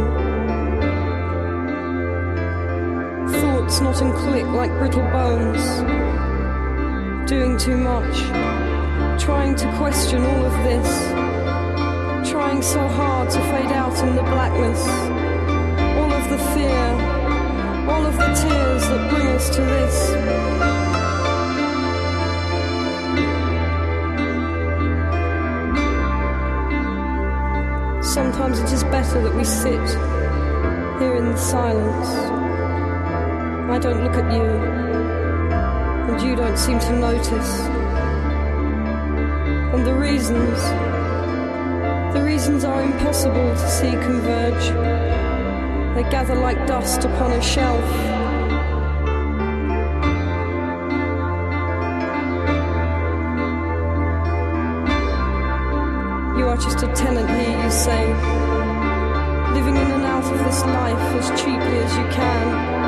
[3.42, 5.64] Thoughts not in click like brittle bones,
[7.30, 8.18] doing too much,
[9.20, 11.28] trying to question all of this
[12.30, 14.86] trying so hard to fade out in the blackness.
[15.98, 17.07] All of the fear,
[18.42, 19.98] tears that bring us to this.
[28.14, 29.88] Sometimes it is better that we sit
[31.00, 32.10] here in the silence.
[33.70, 34.48] I don't look at you,
[36.10, 37.60] and you don't seem to notice.
[39.74, 40.60] And the reasons
[42.14, 44.66] the reasons are impossible to see converge.
[45.96, 48.17] They gather like dust upon a shelf.
[56.60, 58.08] Just a tenant here, you say,
[59.54, 62.87] living in and out of this life as cheaply as you can.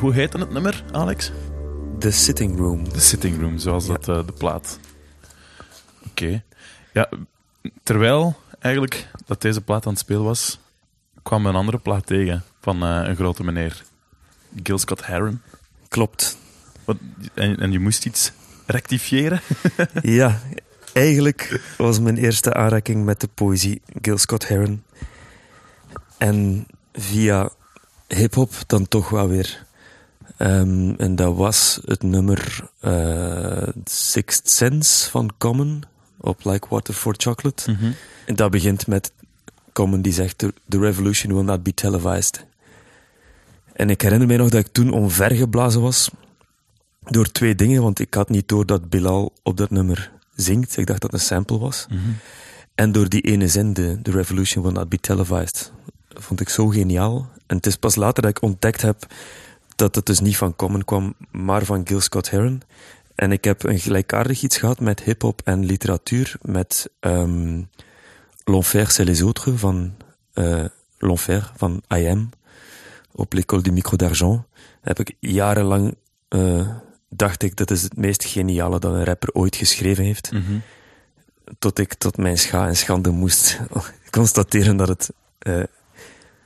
[0.00, 1.32] Hoe heette het nummer, Alex?
[1.98, 2.88] The Sitting Room.
[2.88, 4.78] The Sitting Room, zoals dat eh, de plaat.
[6.06, 6.42] Oké.
[6.92, 7.08] Ja,
[7.82, 10.60] terwijl eigenlijk dat deze plaat aan het spelen was,
[11.22, 13.82] kwam een andere plaat tegen van eh, een grote meneer.
[14.62, 15.40] Gil Scott Heron.
[15.88, 16.38] Klopt.
[16.84, 16.96] Wat,
[17.34, 18.32] en, en je moest iets
[18.66, 19.40] rectifiëren?
[20.02, 20.40] ja,
[20.92, 24.82] eigenlijk was mijn eerste aanraking met de poëzie Gil Scott Heron.
[26.18, 27.50] En via
[28.08, 29.66] hip-hop dan toch wel weer.
[30.36, 35.82] Ehm, en dat was het nummer uh, Sixth Sense van Common
[36.20, 37.76] op Like Water for Chocolate.
[38.26, 39.12] En dat begint met
[39.72, 40.38] Common die zegt:
[40.68, 42.46] The revolution will not be televised.
[43.72, 46.10] En ik herinner me nog dat ik toen omvergeblazen was
[47.00, 50.76] door twee dingen, want ik had niet door dat Bilal op dat nummer zingt.
[50.76, 51.86] Ik dacht dat het een sample was.
[52.74, 55.72] En door die ene zin, de The revolution will not be televised,
[56.08, 57.28] vond ik zo geniaal.
[57.48, 59.06] En het is pas later dat ik ontdekt heb
[59.76, 62.62] dat het dus niet van Common kwam, maar van Gil Scott Heron.
[63.14, 67.68] En ik heb een gelijkaardig iets gehad met hip-hop en literatuur, met um,
[68.44, 69.94] L'Enfer c'est les autres van
[70.34, 70.64] uh,
[70.98, 72.30] L'Enfer van I Am
[73.12, 74.44] op l'école du micro d'argent.
[74.80, 75.96] Heb ik jarenlang
[76.28, 76.68] uh,
[77.08, 80.32] dacht ik dat is het meest geniale dat een rapper ooit geschreven heeft.
[80.32, 80.58] Mhm.
[81.58, 83.58] Tot ik tot mijn scha en schande moest
[84.10, 85.62] constateren dat het uh,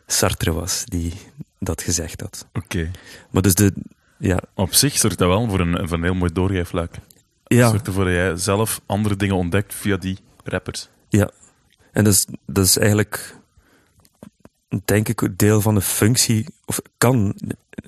[0.07, 1.13] Sartre was die
[1.59, 2.47] dat gezegd had.
[2.53, 2.91] Oké.
[3.31, 3.73] Maar dus de,
[4.19, 4.41] ja.
[4.55, 6.99] Op zich zorgt dat wel voor een, voor een heel mooi doorgeefluik.
[7.45, 7.69] Ja.
[7.69, 10.89] Zorgt ervoor dat jij zelf andere dingen ontdekt via die rappers.
[11.09, 11.31] Ja.
[11.93, 13.37] En dat is, dat is eigenlijk,
[14.85, 17.35] denk ik, een deel van de functie, of kan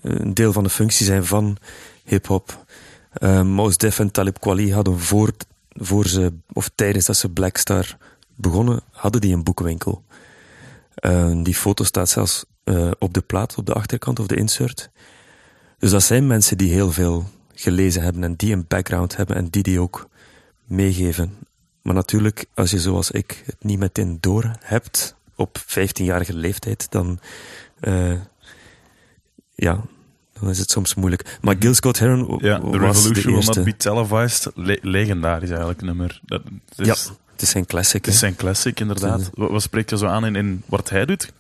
[0.03, 1.57] een deel van de functie zijn van
[2.05, 2.65] hip-hop.
[3.19, 5.33] Uh, Mos Def en Talib Kweli hadden voor,
[5.69, 7.97] voor ze, of tijdens dat ze Blackstar
[8.35, 10.04] begonnen, hadden die een boekenwinkel.
[11.01, 14.91] Uh, die foto staat zelfs uh, op de plaat, op de achterkant of de insert.
[15.79, 19.49] Dus dat zijn mensen die heel veel gelezen hebben en die een background hebben en
[19.49, 20.09] die die ook
[20.65, 21.37] meegeven.
[21.83, 27.19] Maar natuurlijk, als je zoals ik het niet meteen door hebt op 15-jarige leeftijd, dan,
[27.81, 28.21] uh,
[29.55, 29.81] ja,
[30.41, 31.39] dan is het soms moeilijk.
[31.41, 33.55] Maar Gil Scott Heron ja, The was Revolution de Will.
[33.55, 36.21] Not Be Televised, le legendarisch eigenlijk nummer.
[36.25, 36.43] Dat,
[36.75, 38.05] dat is, Ja, het is zijn classic.
[38.05, 39.31] Het is zijn classic, inderdaad.
[39.35, 41.33] Wat, wat spreekt je zo aan in, in wat hij doet?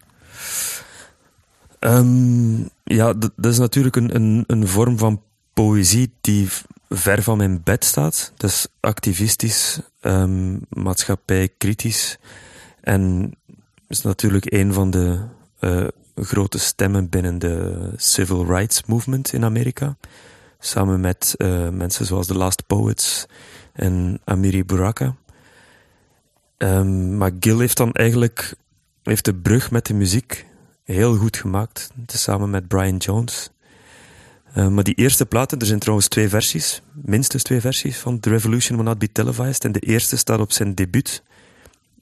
[1.78, 5.22] Ehm, ja, dat is natuurlijk een, een, een vorm van
[5.53, 6.49] poëzie die
[6.88, 8.32] ver van mijn bed staat.
[8.36, 12.18] Dat is activistisch, ehm maatschappij kritisch.
[12.80, 13.34] En
[13.88, 15.20] is natuurlijk een van de
[15.59, 19.97] eh, grote stemmen binnen de civil rights movement in Amerika.
[20.59, 23.26] Samen met eh, mensen zoals The Last Poets
[23.72, 25.14] en Amiri Buraka.
[26.57, 28.55] Ehm, maar Gil heeft dan eigenlijk
[29.02, 30.46] heeft de brug met de muziek
[30.84, 33.50] heel goed gemaakt, samen met Brian Jones.
[34.57, 38.28] Uh, maar die eerste platen, er zijn trouwens twee versies, minstens twee versies van The
[38.28, 39.64] Revolution Will Not Be Televised.
[39.64, 41.22] En de eerste staat op zijn debuut,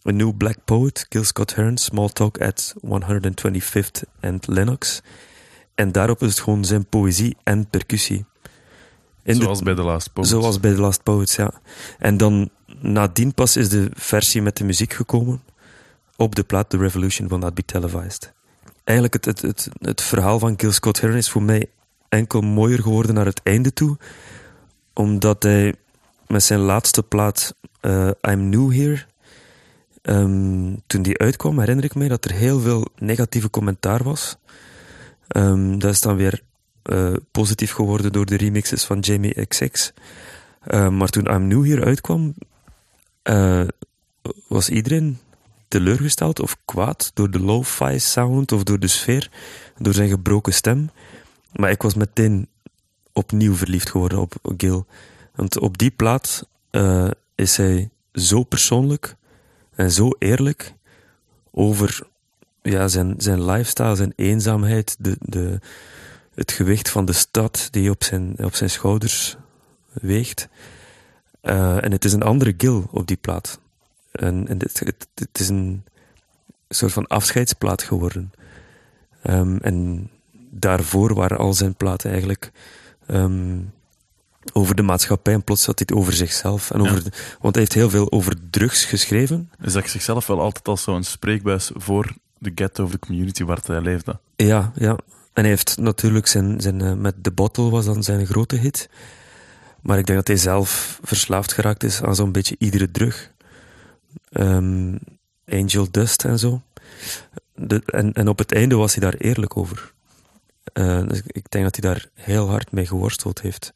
[0.08, 5.02] A New Black Poet, Gil Scott Heron, Small Talk at 125th and Lennox.
[5.74, 8.24] En daarop is het gewoon zijn poëzie en percussie.
[9.22, 10.28] In de- Zoals bij The Last Poets.
[10.28, 11.52] Zoals bij The Last Poets, ja.
[11.98, 12.50] En dan
[12.82, 15.42] nadien pas is de versie met de muziek gekomen
[16.16, 18.32] op de plaat The Revolution Will Not Be Televised.
[18.84, 21.66] Eigenlijk het, het, het, het verhaal van Gil Scott Heron is voor mij
[22.08, 23.96] enkel mooier geworden naar het einde toe,
[24.92, 25.74] omdat hij
[26.26, 29.04] met zijn laatste plaat eh, I'm New Here,
[30.02, 34.36] ehm, toen die uitkwam, herinner ik mij dat er heel veel negatieve commentaar was.
[35.28, 36.42] Ehm, dat is dan weer
[36.82, 39.92] eh, positief geworden door de remixes van Jamie XX.
[40.60, 42.34] Eh, maar toen I'm New hier uitkwam,
[43.22, 43.62] eh,
[44.48, 45.18] was iedereen
[45.68, 49.30] teleurgesteld of kwaad door de lo-fi sound of door de sfeer,
[49.78, 50.90] door zijn gebroken stem.
[51.52, 52.48] Maar ik was meteen
[53.12, 54.86] opnieuw verliefd geworden op Gil.
[55.34, 59.16] Want op die plaat eh, is hij zo persoonlijk
[59.74, 60.74] en zo eerlijk
[61.50, 62.06] over
[62.62, 65.60] ja, zijn, zijn lifestyle, zijn eenzaamheid, de, de,
[66.34, 69.36] het gewicht van de stad die op zijn, op zijn schouders
[69.92, 70.48] weegt.
[71.42, 73.60] Uh, en het is een andere Gil op die plaat.
[74.12, 75.84] En, en het, het, het, is een
[76.68, 78.32] soort van afscheidsplaat geworden.
[79.26, 80.10] Um, en
[80.50, 82.52] daarvoor waren al zijn platen eigenlijk
[83.08, 83.72] um,
[84.52, 86.70] over de maatschappij en plots had hij het over zichzelf.
[86.70, 87.02] En over Ja.
[87.02, 89.50] de, want hij heeft heel veel over drugs geschreven.
[89.60, 93.58] Is dat zichzelf wel altijd als zo'n spreekbuis voor de ghetto of de community waar
[93.66, 94.18] hij leefde.
[94.36, 94.90] Ja, ja.
[95.32, 98.88] En hij heeft natuurlijk zijn, zijn uh, met The Bottle was dan zijn grote hit.
[99.82, 103.30] Maar ik denk dat hij zelf verslaafd geraakt is aan zo'n beetje iedere drug.
[104.32, 104.98] Um,
[105.48, 106.62] Angel Dust en zo.
[107.54, 109.92] De, en, en op het einde was hij daar eerlijk over.
[110.74, 113.72] Uh, dus ik denk dat hij daar heel hard mee geworsteld heeft.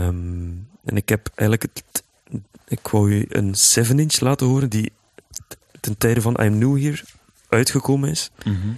[0.00, 2.02] Um, en ik heb eigenlijk het,
[2.68, 4.92] ik wou u een 7-inch laten horen die
[5.80, 7.02] ten tijde van I'm New Here
[7.48, 8.30] uitgekomen is.
[8.44, 8.72] Mhm.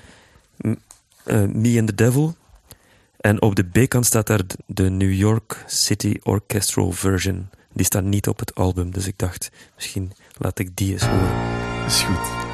[1.24, 2.36] Eh, Me and the Devil.
[3.18, 7.48] En op de B-kant staat daar de New York City Orchestral version.
[7.72, 11.86] Die staat niet op het album, dus ik dacht, misschien laat ik die eens horen.
[11.86, 12.47] Is goed.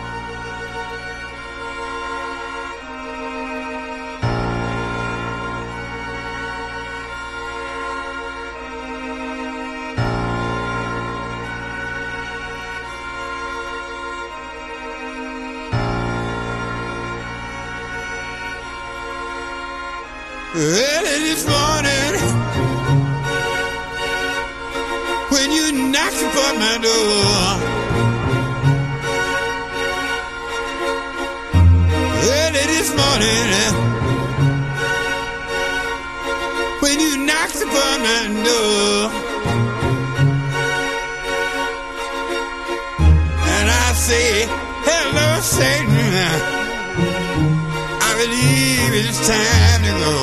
[49.27, 50.15] Time to go.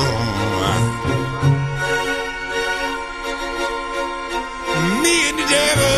[5.02, 5.96] Me and the devil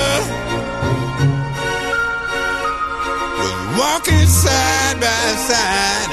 [3.41, 6.13] was walking side by side.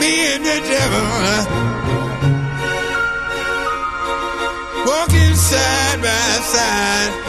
[0.00, 1.06] Me and the devil
[4.86, 7.25] walking side by side.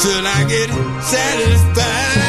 [0.00, 0.70] Until I get
[1.02, 2.27] satisfied.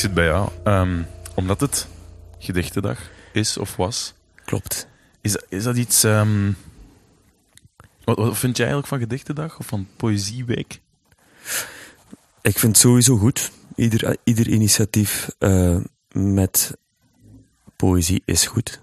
[0.00, 0.48] Zit bij jou.
[0.64, 1.02] Ehm,
[1.34, 1.86] omdat het
[2.38, 2.98] gedichtendag
[3.32, 4.14] is of was.
[4.44, 4.86] Klopt.
[5.20, 6.04] Is dat, is dat iets...
[6.04, 6.52] ehm,
[8.04, 9.58] wat, wat vind jij eigenlijk van gedichtendag?
[9.58, 10.80] Of van poëzieweek?
[12.42, 13.50] Ik vind het sowieso goed.
[13.74, 15.76] Ieder, ieder initiatief eh,
[16.12, 16.76] met
[17.76, 18.80] poëzie is goed.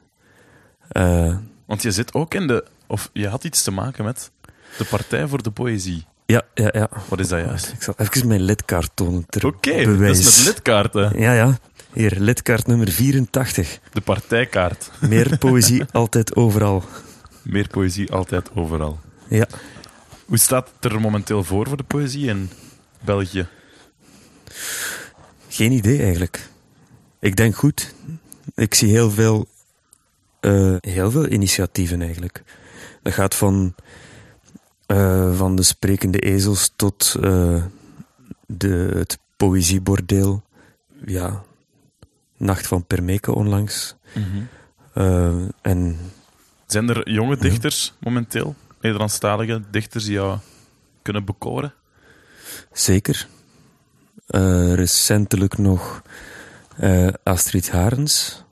[0.89, 2.65] Eh, Want je zit ook in de...
[2.88, 4.32] Of je had iets te maken met
[4.78, 6.05] de Partij voor de Poëzie.
[6.28, 6.89] Ja, ja, ja.
[7.09, 7.71] Wat is dat juist?
[7.71, 10.19] Ik zal even mijn lidkaart tonen ter Oké, dat bewijs.
[10.19, 11.19] is met lidkaarten.
[11.19, 11.57] Ja, ja.
[11.93, 13.80] Hier, lidkaart nummer 84.
[13.93, 14.91] De partijkaart.
[15.09, 16.84] Meer poëzie altijd overal.
[17.41, 18.99] Meer poëzie altijd overal.
[19.28, 19.47] Ja.
[20.25, 22.49] Hoe staat het er momenteel voor voor de poëzie in
[23.01, 23.47] België?
[25.49, 26.49] Geen idee eigenlijk.
[27.19, 27.93] Ik denk goed.
[28.55, 29.47] Ik zie heel veel,
[30.39, 32.43] eh, heel veel initiatieven eigenlijk.
[33.03, 33.75] Dat gaat van,
[34.88, 37.63] eh, van de sprekende ezels tot eh,
[38.45, 40.43] de, het poëziebordeel.
[41.05, 41.43] Ja,
[42.38, 43.95] Nacht van Permeke onlangs.
[44.93, 45.97] Eh, en
[46.65, 50.38] Zijn er jonge dichters momenteel, Nederlandstalige dichters, die jou
[51.01, 51.73] kunnen bekoren?
[52.71, 53.27] Zeker.
[54.75, 56.01] Recentelijk nog
[57.23, 58.43] Astrid Harens.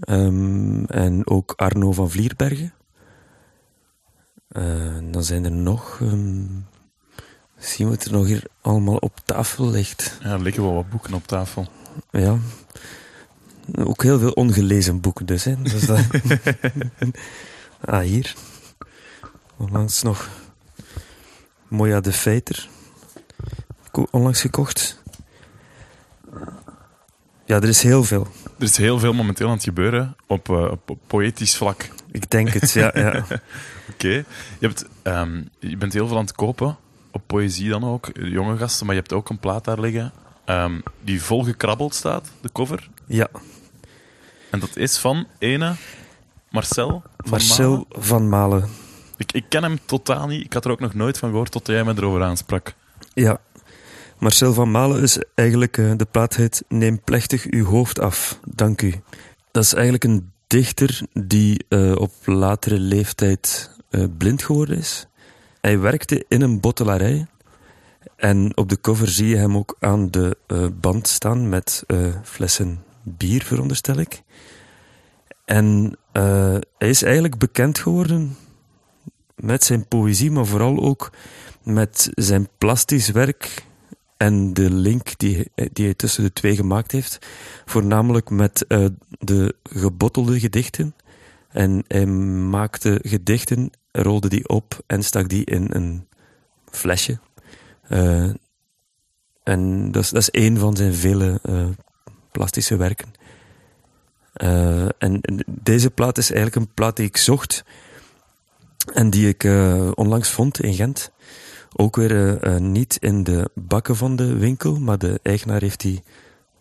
[0.00, 2.72] Ehm, en ook Arno van Vlierbergen.
[4.52, 5.98] Eh, dan zijn er nog...
[6.00, 6.44] ehm,
[7.58, 10.18] zien wat er nog hier allemaal op tafel ligt.
[10.22, 11.66] Ja, er liggen wel wat boeken op tafel.
[12.10, 12.38] Ja.
[13.74, 15.44] Ook heel veel ongelezen boeken dus.
[15.44, 15.62] Hè.
[15.62, 16.00] Dus dat...
[17.84, 18.34] ah, hier.
[19.56, 20.28] Onlangs nog
[21.68, 22.68] Moya de Feiter.
[24.10, 25.00] Onlangs gekocht.
[27.44, 28.26] Ja, er is heel veel.
[28.58, 31.88] Er is heel veel momenteel aan het gebeuren op, eh, op poëtisch vlak.
[32.12, 32.90] Ik denk het, ja.
[32.94, 33.24] ja.
[33.92, 34.08] Oké.
[34.08, 34.24] Je,
[34.58, 36.76] hebt, ehm, je bent heel veel aan het kopen,
[37.10, 40.12] op poëzie dan ook, jonge gasten, maar je hebt ook een plaat daar liggen
[40.44, 42.88] ehm, die vol gekrabbeld staat, de cover.
[43.06, 43.28] ja.
[44.50, 45.74] En dat is van ene
[46.50, 48.04] Marcel van Marcel Malen.
[48.04, 48.68] van Malen.
[49.16, 50.44] Ik, ik ken hem totaal niet.
[50.44, 52.74] Ik had er ook nog nooit van gehoord tot jij me erover aansprak.
[53.14, 53.40] Ja.
[54.18, 58.82] Marcel van Malen is eigenlijk, eh, de plaat heet Neem plechtig uw hoofd af, dank
[58.82, 58.94] u.
[59.50, 65.06] Dat is eigenlijk een dichter die eh, op latere leeftijd eh, blind geworden is.
[65.60, 67.26] Hij werkte in een bottelarij.
[68.16, 71.84] En op de cover zie je hem ook aan de eh, band staan met
[72.22, 74.22] flessen bier, veronderstel ik.
[75.44, 75.96] En
[76.78, 78.36] hij is eigenlijk bekend geworden
[79.36, 81.10] met zijn poëzie, maar vooral ook
[81.62, 83.64] met zijn plastisch werk
[84.16, 87.18] en de link die, die hij tussen de twee gemaakt heeft.
[87.64, 88.66] Voornamelijk met
[89.24, 90.94] de gebottelde gedichten.
[91.48, 96.06] En hij maakte gedichten, rolde die op en stak die in een
[96.70, 97.18] flesje.
[97.82, 98.30] Eh,
[99.42, 101.66] en dat is, dat is één van zijn vele eh,
[102.30, 103.12] plastische werken.
[104.32, 107.64] Eh, en en deze plaat is eigenlijk een plaat die ik zocht
[108.92, 109.44] en die ik
[109.94, 111.10] onlangs vond in Gent.
[111.76, 116.02] Ook weer niet in de bakken van de winkel, maar de eigenaar heeft die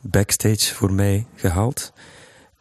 [0.01, 1.93] backstage voor mij gehaald.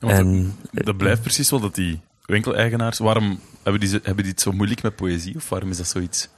[0.01, 2.99] En dat, dat blijft precies wel dat die winkeleigenaars...
[2.99, 5.37] Waarom hebben die, hebben die het zo moeilijk met poëzie?
[5.37, 6.29] Of waarom is dat zoiets?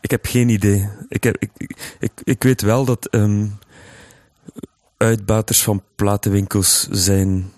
[0.00, 0.88] Ik heb geen idee.
[1.08, 1.50] Ik, heb, ik,
[2.00, 3.46] ik- ik, weet wel dat ehm,
[4.96, 7.52] uitbaters van platenwinkels zijn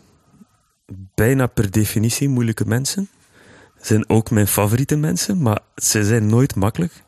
[1.15, 3.09] bijna per definitie moeilijke mensen.
[3.81, 7.03] Zijn ook mijn favoriete mensen, maar ze zijn nooit makkelijk.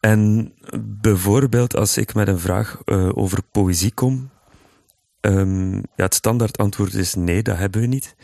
[0.00, 4.30] En bijvoorbeeld als ik met een vraag eh, over poëzie kom,
[5.26, 8.14] ehm, ja, het standaard antwoord is nee, dat hebben we niet.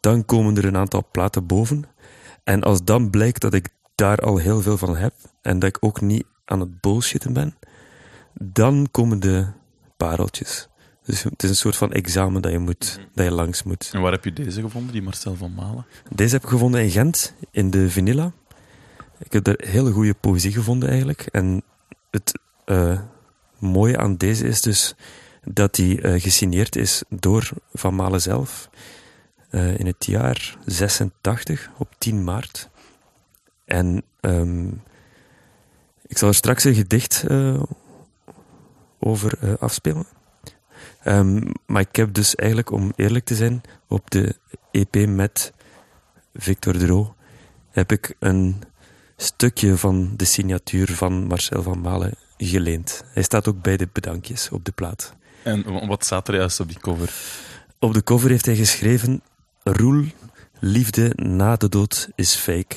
[0.00, 1.84] Dan komen er een aantal platen boven.
[2.44, 5.76] En als dan blijkt dat ik daar al heel veel van heb en dat ik
[5.80, 7.54] ook niet aan het bullshitten ben,
[8.34, 9.46] dan komen de
[9.96, 10.68] pareltjes.
[11.04, 13.90] Dus het is een soort van examen dat je, moet, dat je langs moet.
[13.92, 15.86] En waar heb je deze gevonden, die Marcel van Malen?
[16.14, 18.32] Deze heb ik gevonden in Gent, in de Vanilla.
[19.18, 21.20] Ik heb er hele goede poëzie gevonden eigenlijk.
[21.20, 21.62] En
[22.10, 23.00] het eh,
[23.58, 24.94] mooie aan deze is dus
[25.50, 28.70] dat die eh, gesigneerd is door Van Malen zelf.
[29.50, 32.68] eh, in het jaar 86, op 10 maart.
[33.64, 34.68] En ehm,
[36.06, 37.62] ik zal er straks een gedicht eh,
[38.98, 40.06] over afspelen.
[41.02, 44.36] Ehm, maar ik heb dus eigenlijk, om eerlijk te zijn, op de
[44.70, 45.52] EP met
[46.34, 47.14] Victor Dro
[47.70, 48.62] heb ik een
[49.16, 53.04] stukje van de signatuur van Marcel van Malen geleend.
[53.12, 55.16] Hij staat ook bij de bedankjes op de plaat.
[55.42, 57.12] En wat staat er juist op die cover?
[57.78, 59.22] Op de cover heeft hij geschreven:
[59.62, 60.04] Roel,
[60.60, 62.76] liefde na de dood is fake.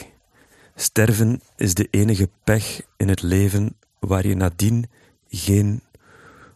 [0.76, 4.90] Sterven is de enige pech in het leven waar je nadien
[5.30, 5.82] geen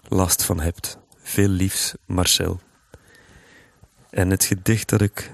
[0.07, 0.97] last van hebt.
[1.21, 2.59] Veel liefs, Marcel.
[4.09, 5.31] En het gedicht dat ik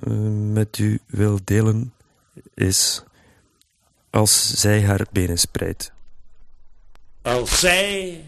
[0.00, 0.12] eh,
[0.52, 1.92] met u wil delen
[2.54, 3.02] is
[4.10, 5.92] Als zij haar benen spreidt.
[7.22, 8.24] Als zij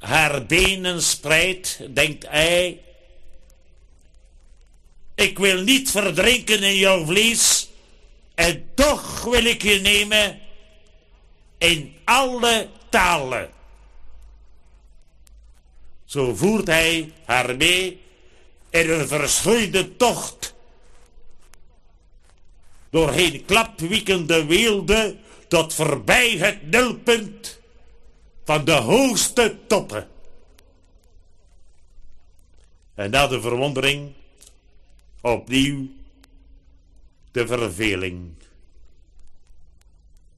[0.00, 2.80] haar benen spreidt, denkt hij...
[5.14, 7.68] Ik wil niet verdrinken in jouw vlees,
[8.34, 10.40] en toch wil ik je nemen
[11.58, 13.50] in alle talen.
[16.04, 18.00] Zo voert hij haar mee
[18.70, 20.54] in een verschroeide tocht.
[22.90, 25.16] Doorheen klapwiekende weelde
[25.48, 27.59] tot voorbij het nulpunt
[28.50, 30.08] van de hoogste toppen.
[32.94, 34.12] En na de verwondering
[35.20, 35.88] opnieuw
[37.30, 38.34] de verveling.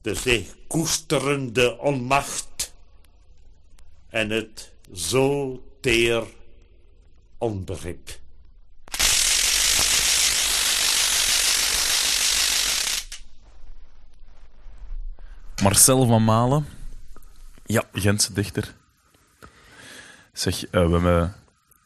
[0.01, 2.73] De zich koesterende onmacht
[4.09, 6.23] en het zo teer
[7.37, 8.19] onbegrip.
[15.61, 16.82] Marcel van Malen,
[17.65, 17.83] Ja.
[17.93, 18.73] Gentse dichter.
[20.33, 21.35] Zeg, eh, we hebben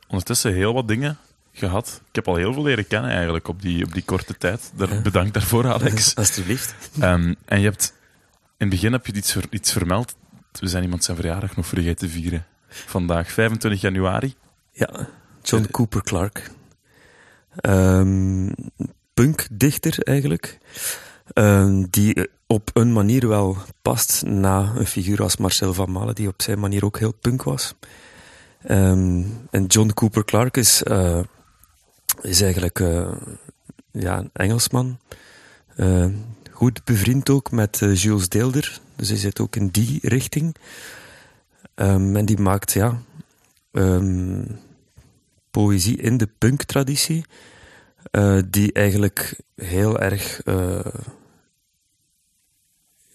[0.07, 1.17] ondertussen heel wat dingen
[1.53, 2.01] gehad.
[2.09, 4.71] Ik heb al heel veel leren kennen eigenlijk op die, op die korte tijd.
[4.75, 6.15] Daar, Bedankt daarvoor, Alex.
[6.15, 6.75] Alsjeblieft.
[6.99, 7.93] Ehm, en je hebt,
[8.39, 10.15] in het begin heb je iets, ver- iets vermeld.
[10.59, 12.45] We zijn iemand zijn verjaardag nog vergeten te vieren.
[12.67, 14.36] Vandaag, 25 januari.
[14.71, 15.07] Ja,
[15.43, 16.41] John Cooper Clarke.
[17.55, 18.49] Ehm,
[19.13, 20.57] punkdichter eigenlijk.
[21.34, 26.27] Ehm, die op een manier wel past na een figuur als Marcel van Malen, die
[26.27, 27.73] op zijn manier ook heel punk was.
[28.61, 31.19] Ehm, en John Cooper Clarke is, eh,
[32.21, 33.11] is eigenlijk eh,
[33.91, 34.99] ja, een Engelsman.
[35.75, 36.05] Eh,
[36.51, 38.79] goed bevriend ook met eh, Jules Deelder.
[38.95, 40.55] Dus hij zit ook in die richting.
[41.75, 43.01] Ehm, en die maakt ja,
[43.71, 44.43] ehm,
[45.51, 47.25] poëzie in de punk-traditie.
[48.49, 50.41] die eigenlijk heel erg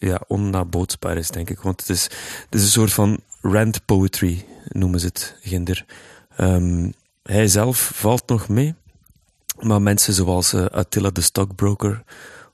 [0.07, 1.61] ja, onnabootsbaar is, denk ik.
[1.61, 5.85] Want het is, het is een soort van rant poetry, noemen ze het, Ginder.
[6.37, 6.91] Ehm,
[7.23, 8.75] hij zelf valt nog mee,
[9.61, 12.03] maar mensen zoals eh, Attila de Stockbroker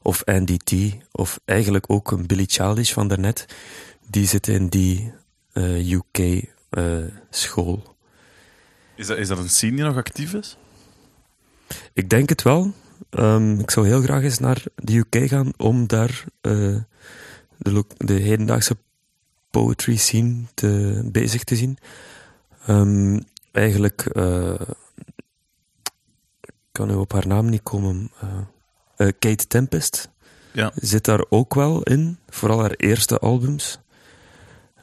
[0.03, 0.73] of Andy T,
[1.13, 3.47] of eigenlijk ook een Billy Childish van daarnet,
[4.07, 5.13] die zitten in die
[5.53, 7.97] eh, UK-school.
[8.95, 10.57] Is dat, is dat een scene die nog actief is?
[11.93, 12.73] Ik denk het wel.
[13.11, 16.77] Ehm, ik zou heel graag eens naar de UK gaan om daar eh,
[17.59, 18.77] de, de hedendaagse
[19.51, 21.79] poetry scene te, bezig te zien.
[22.67, 23.21] Ehm,
[23.53, 24.61] eigenlijk, eh,
[26.41, 28.11] ik kan nu op haar naam niet komen.
[28.21, 28.29] eh,
[28.97, 30.11] eh, Kate Tempest
[30.53, 30.73] Ja.
[30.75, 33.79] zit daar ook wel in, vooral haar eerste albums.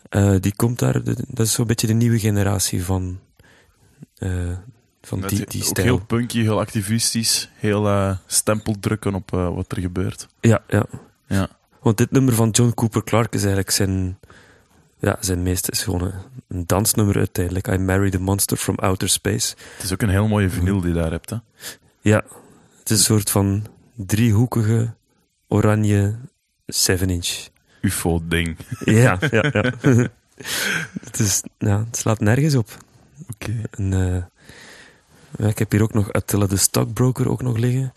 [0.09, 3.19] Eh, die komt daar, dat is zo'n beetje de nieuwe generatie van,
[4.17, 4.57] eh,
[5.01, 5.85] van die, die ook stijl.
[5.87, 10.27] heel punky, heel activistisch, heel eh, stempel drukken op eh, wat er gebeurt.
[10.39, 10.85] Ja, ja.
[11.27, 11.49] Ja.
[11.85, 14.19] Want dit nummer van John Cooper Clarke is eigenlijk zijn,
[14.99, 16.13] ja, zijn meeste is gewoon een,
[16.47, 17.67] een dansnummer uiteindelijk.
[17.67, 19.55] I Married the Monster from Outer Space.
[19.75, 21.29] Het is ook een heel mooie vinyl die je daar hebt.
[21.29, 21.37] Hè?
[22.01, 22.23] Ja,
[22.79, 23.65] het is een soort van
[23.95, 24.93] driehoekige
[25.47, 26.15] oranje
[26.65, 27.47] 7-inch.
[27.81, 28.57] UFO-ding.
[28.85, 29.73] Ja, ja, ja.
[31.05, 32.77] het, is, ja, het slaat nergens op.
[33.29, 33.61] Oké.
[33.71, 37.93] Eh, ik heb hier ook nog Attila de Stockbroker ook nog liggen.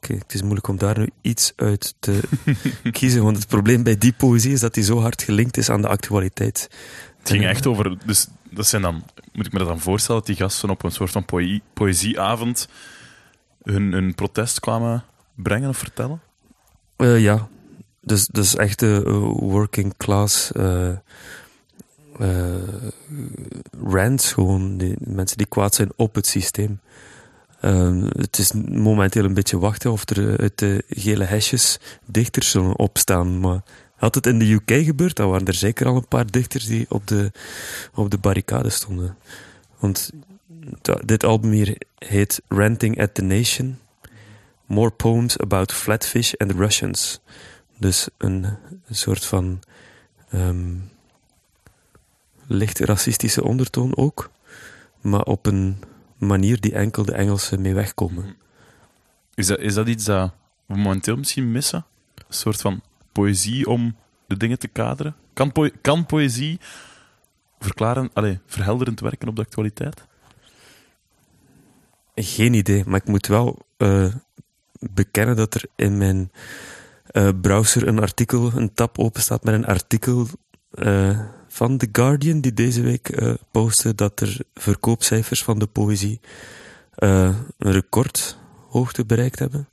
[0.00, 2.20] Kijk, het is moeilijk om daar nu iets uit te
[2.90, 5.82] kiezen, want het probleem bij die poëzie is dat die zo hard gelinkt is aan
[5.82, 6.70] de actualiteit.
[7.18, 7.96] Het ging echt over...
[8.06, 9.02] Dus dat zijn dan...
[9.32, 12.68] Moet ik me dat dan voorstellen, dat die gasten op een soort van poë- poëzieavond
[13.62, 16.20] hun, hun protest kwamen brengen of vertellen?
[16.96, 17.48] eh, ja,
[18.00, 19.12] dus, dus echt de eh,
[19.50, 20.92] working class eh,
[23.82, 24.76] rants gewoon.
[24.76, 26.80] Die, mensen die kwaad zijn op het systeem.
[27.60, 32.50] Eh, het is momenteel een beetje wachten of er eh, uit de gele hesjes dichters
[32.50, 33.40] zullen opstaan.
[33.40, 33.62] Maar
[33.96, 36.86] had het in de UK gebeurd, dan waren er zeker al een paar dichters die
[36.88, 37.32] op de,
[37.94, 39.16] op de barricade stonden.
[39.78, 40.10] Want
[41.04, 43.78] dit album hier heet Ranting at the Nation.
[44.66, 47.20] More poems about flatfish and Russians.
[47.76, 48.44] Dus een,
[48.86, 49.60] een soort van
[50.30, 50.74] ehm
[52.48, 54.30] licht racistische ondertoon ook,
[55.00, 55.82] maar op een
[56.18, 58.36] manier die enkel de Engelsen mee wegkomen.
[59.34, 60.32] Is dat, is dat iets dat
[60.66, 61.86] we momenteel misschien missen?
[62.14, 63.96] Een soort van poëzie om
[64.26, 65.16] de dingen te kaderen?
[65.32, 66.60] Kan, kan poëzie
[67.58, 70.06] verklaren, allez, verhelderend werken op de actualiteit?
[72.14, 74.14] Geen idee, maar ik moet wel eh,
[74.72, 76.32] bekennen dat er in mijn
[77.06, 80.26] eh, browser een artikel, een tab open staat met een artikel
[80.70, 86.20] eh, van The Guardian, die deze week eh postte dat er verkoopcijfers van de poëzie
[86.94, 89.68] eh, een recordhoogte bereikt hebben.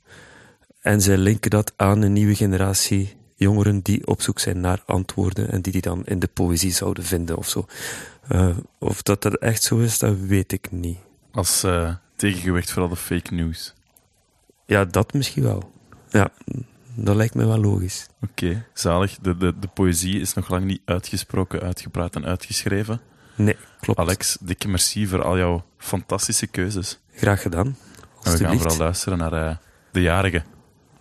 [0.80, 5.50] En zij linken dat aan een nieuwe generatie jongeren die op zoek zijn naar antwoorden
[5.50, 7.66] en die die dan in de poëzie zouden vinden of zo.
[8.28, 10.98] Eh, of dat dat echt zo is, dat weet ik niet.
[11.32, 11.66] Als
[12.16, 13.74] tegengewicht voor al de fake news.
[14.66, 15.72] Ja, dat misschien wel.
[16.10, 16.30] Ja,
[16.96, 18.06] dat lijkt me wel logisch.
[18.22, 19.18] Oké, zalig.
[19.22, 23.00] De, de, de poëzie is nog lang niet uitgesproken, uitgepraat en uitgeschreven.
[23.34, 23.98] Nee, klopt.
[23.98, 26.98] Alex, dikke merci voor al jouw fantastische keuzes.
[27.14, 27.76] Graag gedaan.
[28.22, 29.56] En we gaan vooral luisteren naar eh,
[29.92, 30.42] de jarige.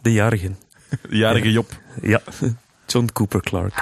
[0.01, 0.57] De jarigen.
[1.09, 1.71] De jarige Job.
[2.01, 2.21] Ja,
[2.87, 3.81] John Cooper Clarke.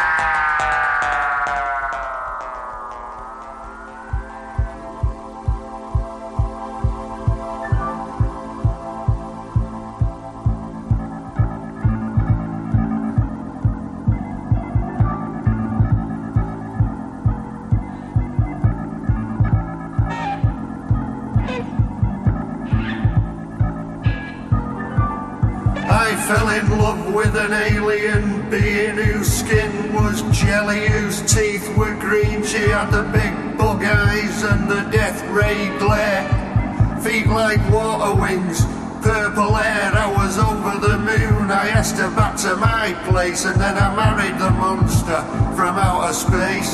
[26.33, 32.43] Fell in love with an alien being whose skin was jelly, whose teeth were green.
[32.43, 36.25] She had the big bug eyes and the death ray glare.
[37.03, 38.65] Feet like water wings,
[39.03, 39.91] purple hair.
[39.93, 41.51] I was over the moon.
[41.51, 45.21] I asked her back to my place, and then I married the monster
[45.55, 46.73] from outer space.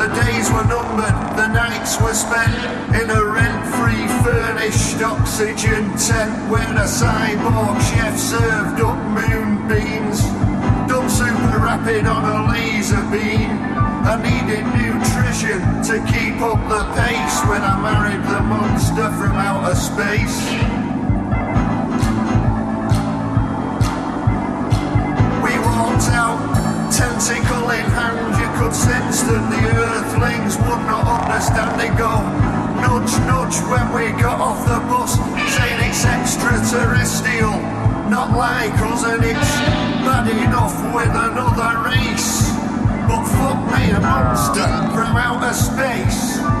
[0.00, 2.56] The days were numbered, the nights were spent
[2.96, 10.22] in a rent-free furnished oxygen tent where a cyborg chef served up moonbeams.
[10.88, 13.50] Dumb super rapid on a laser beam.
[14.08, 19.74] I needed nutrition to keep up the pace when I married the monster from outer
[19.74, 20.40] space.
[25.44, 26.49] We walked out,
[27.00, 28.36] tentacle in hand.
[28.36, 31.80] You could sense that the earthlings would not understand.
[31.80, 32.12] They go
[32.84, 35.16] nudge, nudge when we got off the bus,
[35.56, 37.56] saying it's extraterrestrial,
[38.12, 39.52] not like us, and it's
[40.04, 42.52] bad enough with another race.
[43.08, 46.59] But fuck me, a monster from outer space.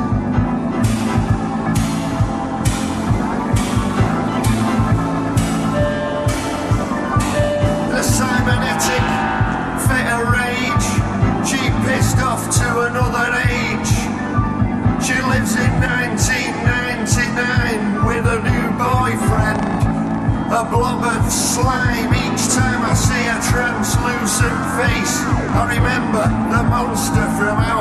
[20.82, 25.20] Of slime each time I see a translucent face.
[25.52, 27.79] I remember the monster from outer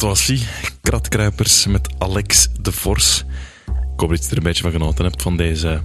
[0.00, 0.32] Dat was.
[0.82, 3.24] Kratkruipers met Alex de Vors.
[3.66, 5.82] Ik hoop dat je er een beetje van genoten hebt van deze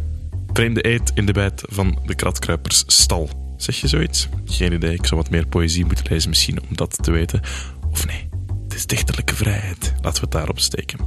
[0.53, 3.29] vreemde eet in de bijt van de Kratkruipers stal.
[3.57, 4.27] Zeg je zoiets?
[4.45, 4.93] Geen idee.
[4.93, 7.41] Ik zou wat meer poëzie moeten lezen misschien om dat te weten.
[7.91, 8.29] Of nee,
[8.63, 9.93] het is dichterlijke vrijheid.
[10.01, 10.99] Laten we het daarop steken.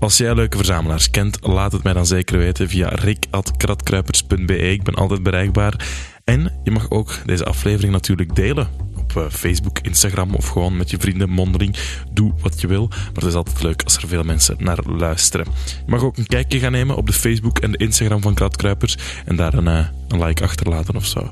[0.00, 4.58] Als jij leuke verzamelaars kent, laat het mij dan zeker weten via rik.kratkruipers.be.
[4.58, 5.88] Ik ben altijd bereikbaar.
[6.24, 8.68] En je mag ook deze aflevering natuurlijk delen
[9.16, 11.76] op eh, Facebook, Instagram of gewoon met je vrienden mondeling.
[12.12, 15.46] Doe wat je wil, maar het is altijd leuk als er veel mensen naar luisteren.
[15.66, 18.96] Je mag ook een kijkje gaan nemen op de Facebook en de Instagram van Kratkruipers
[19.24, 21.30] en daar een, eh, een like achterlaten of zo.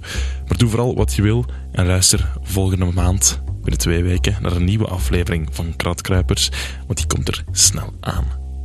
[0.48, 4.64] Maar doe vooral wat je wil en luister volgende maand, binnen twee weken, naar een
[4.64, 6.50] nieuwe aflevering van Kratkruipers,
[6.86, 8.24] want die komt er snel aan.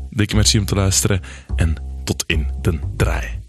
[0.10, 1.22] Dikke merci om te luisteren
[1.56, 3.45] en tot in den draai.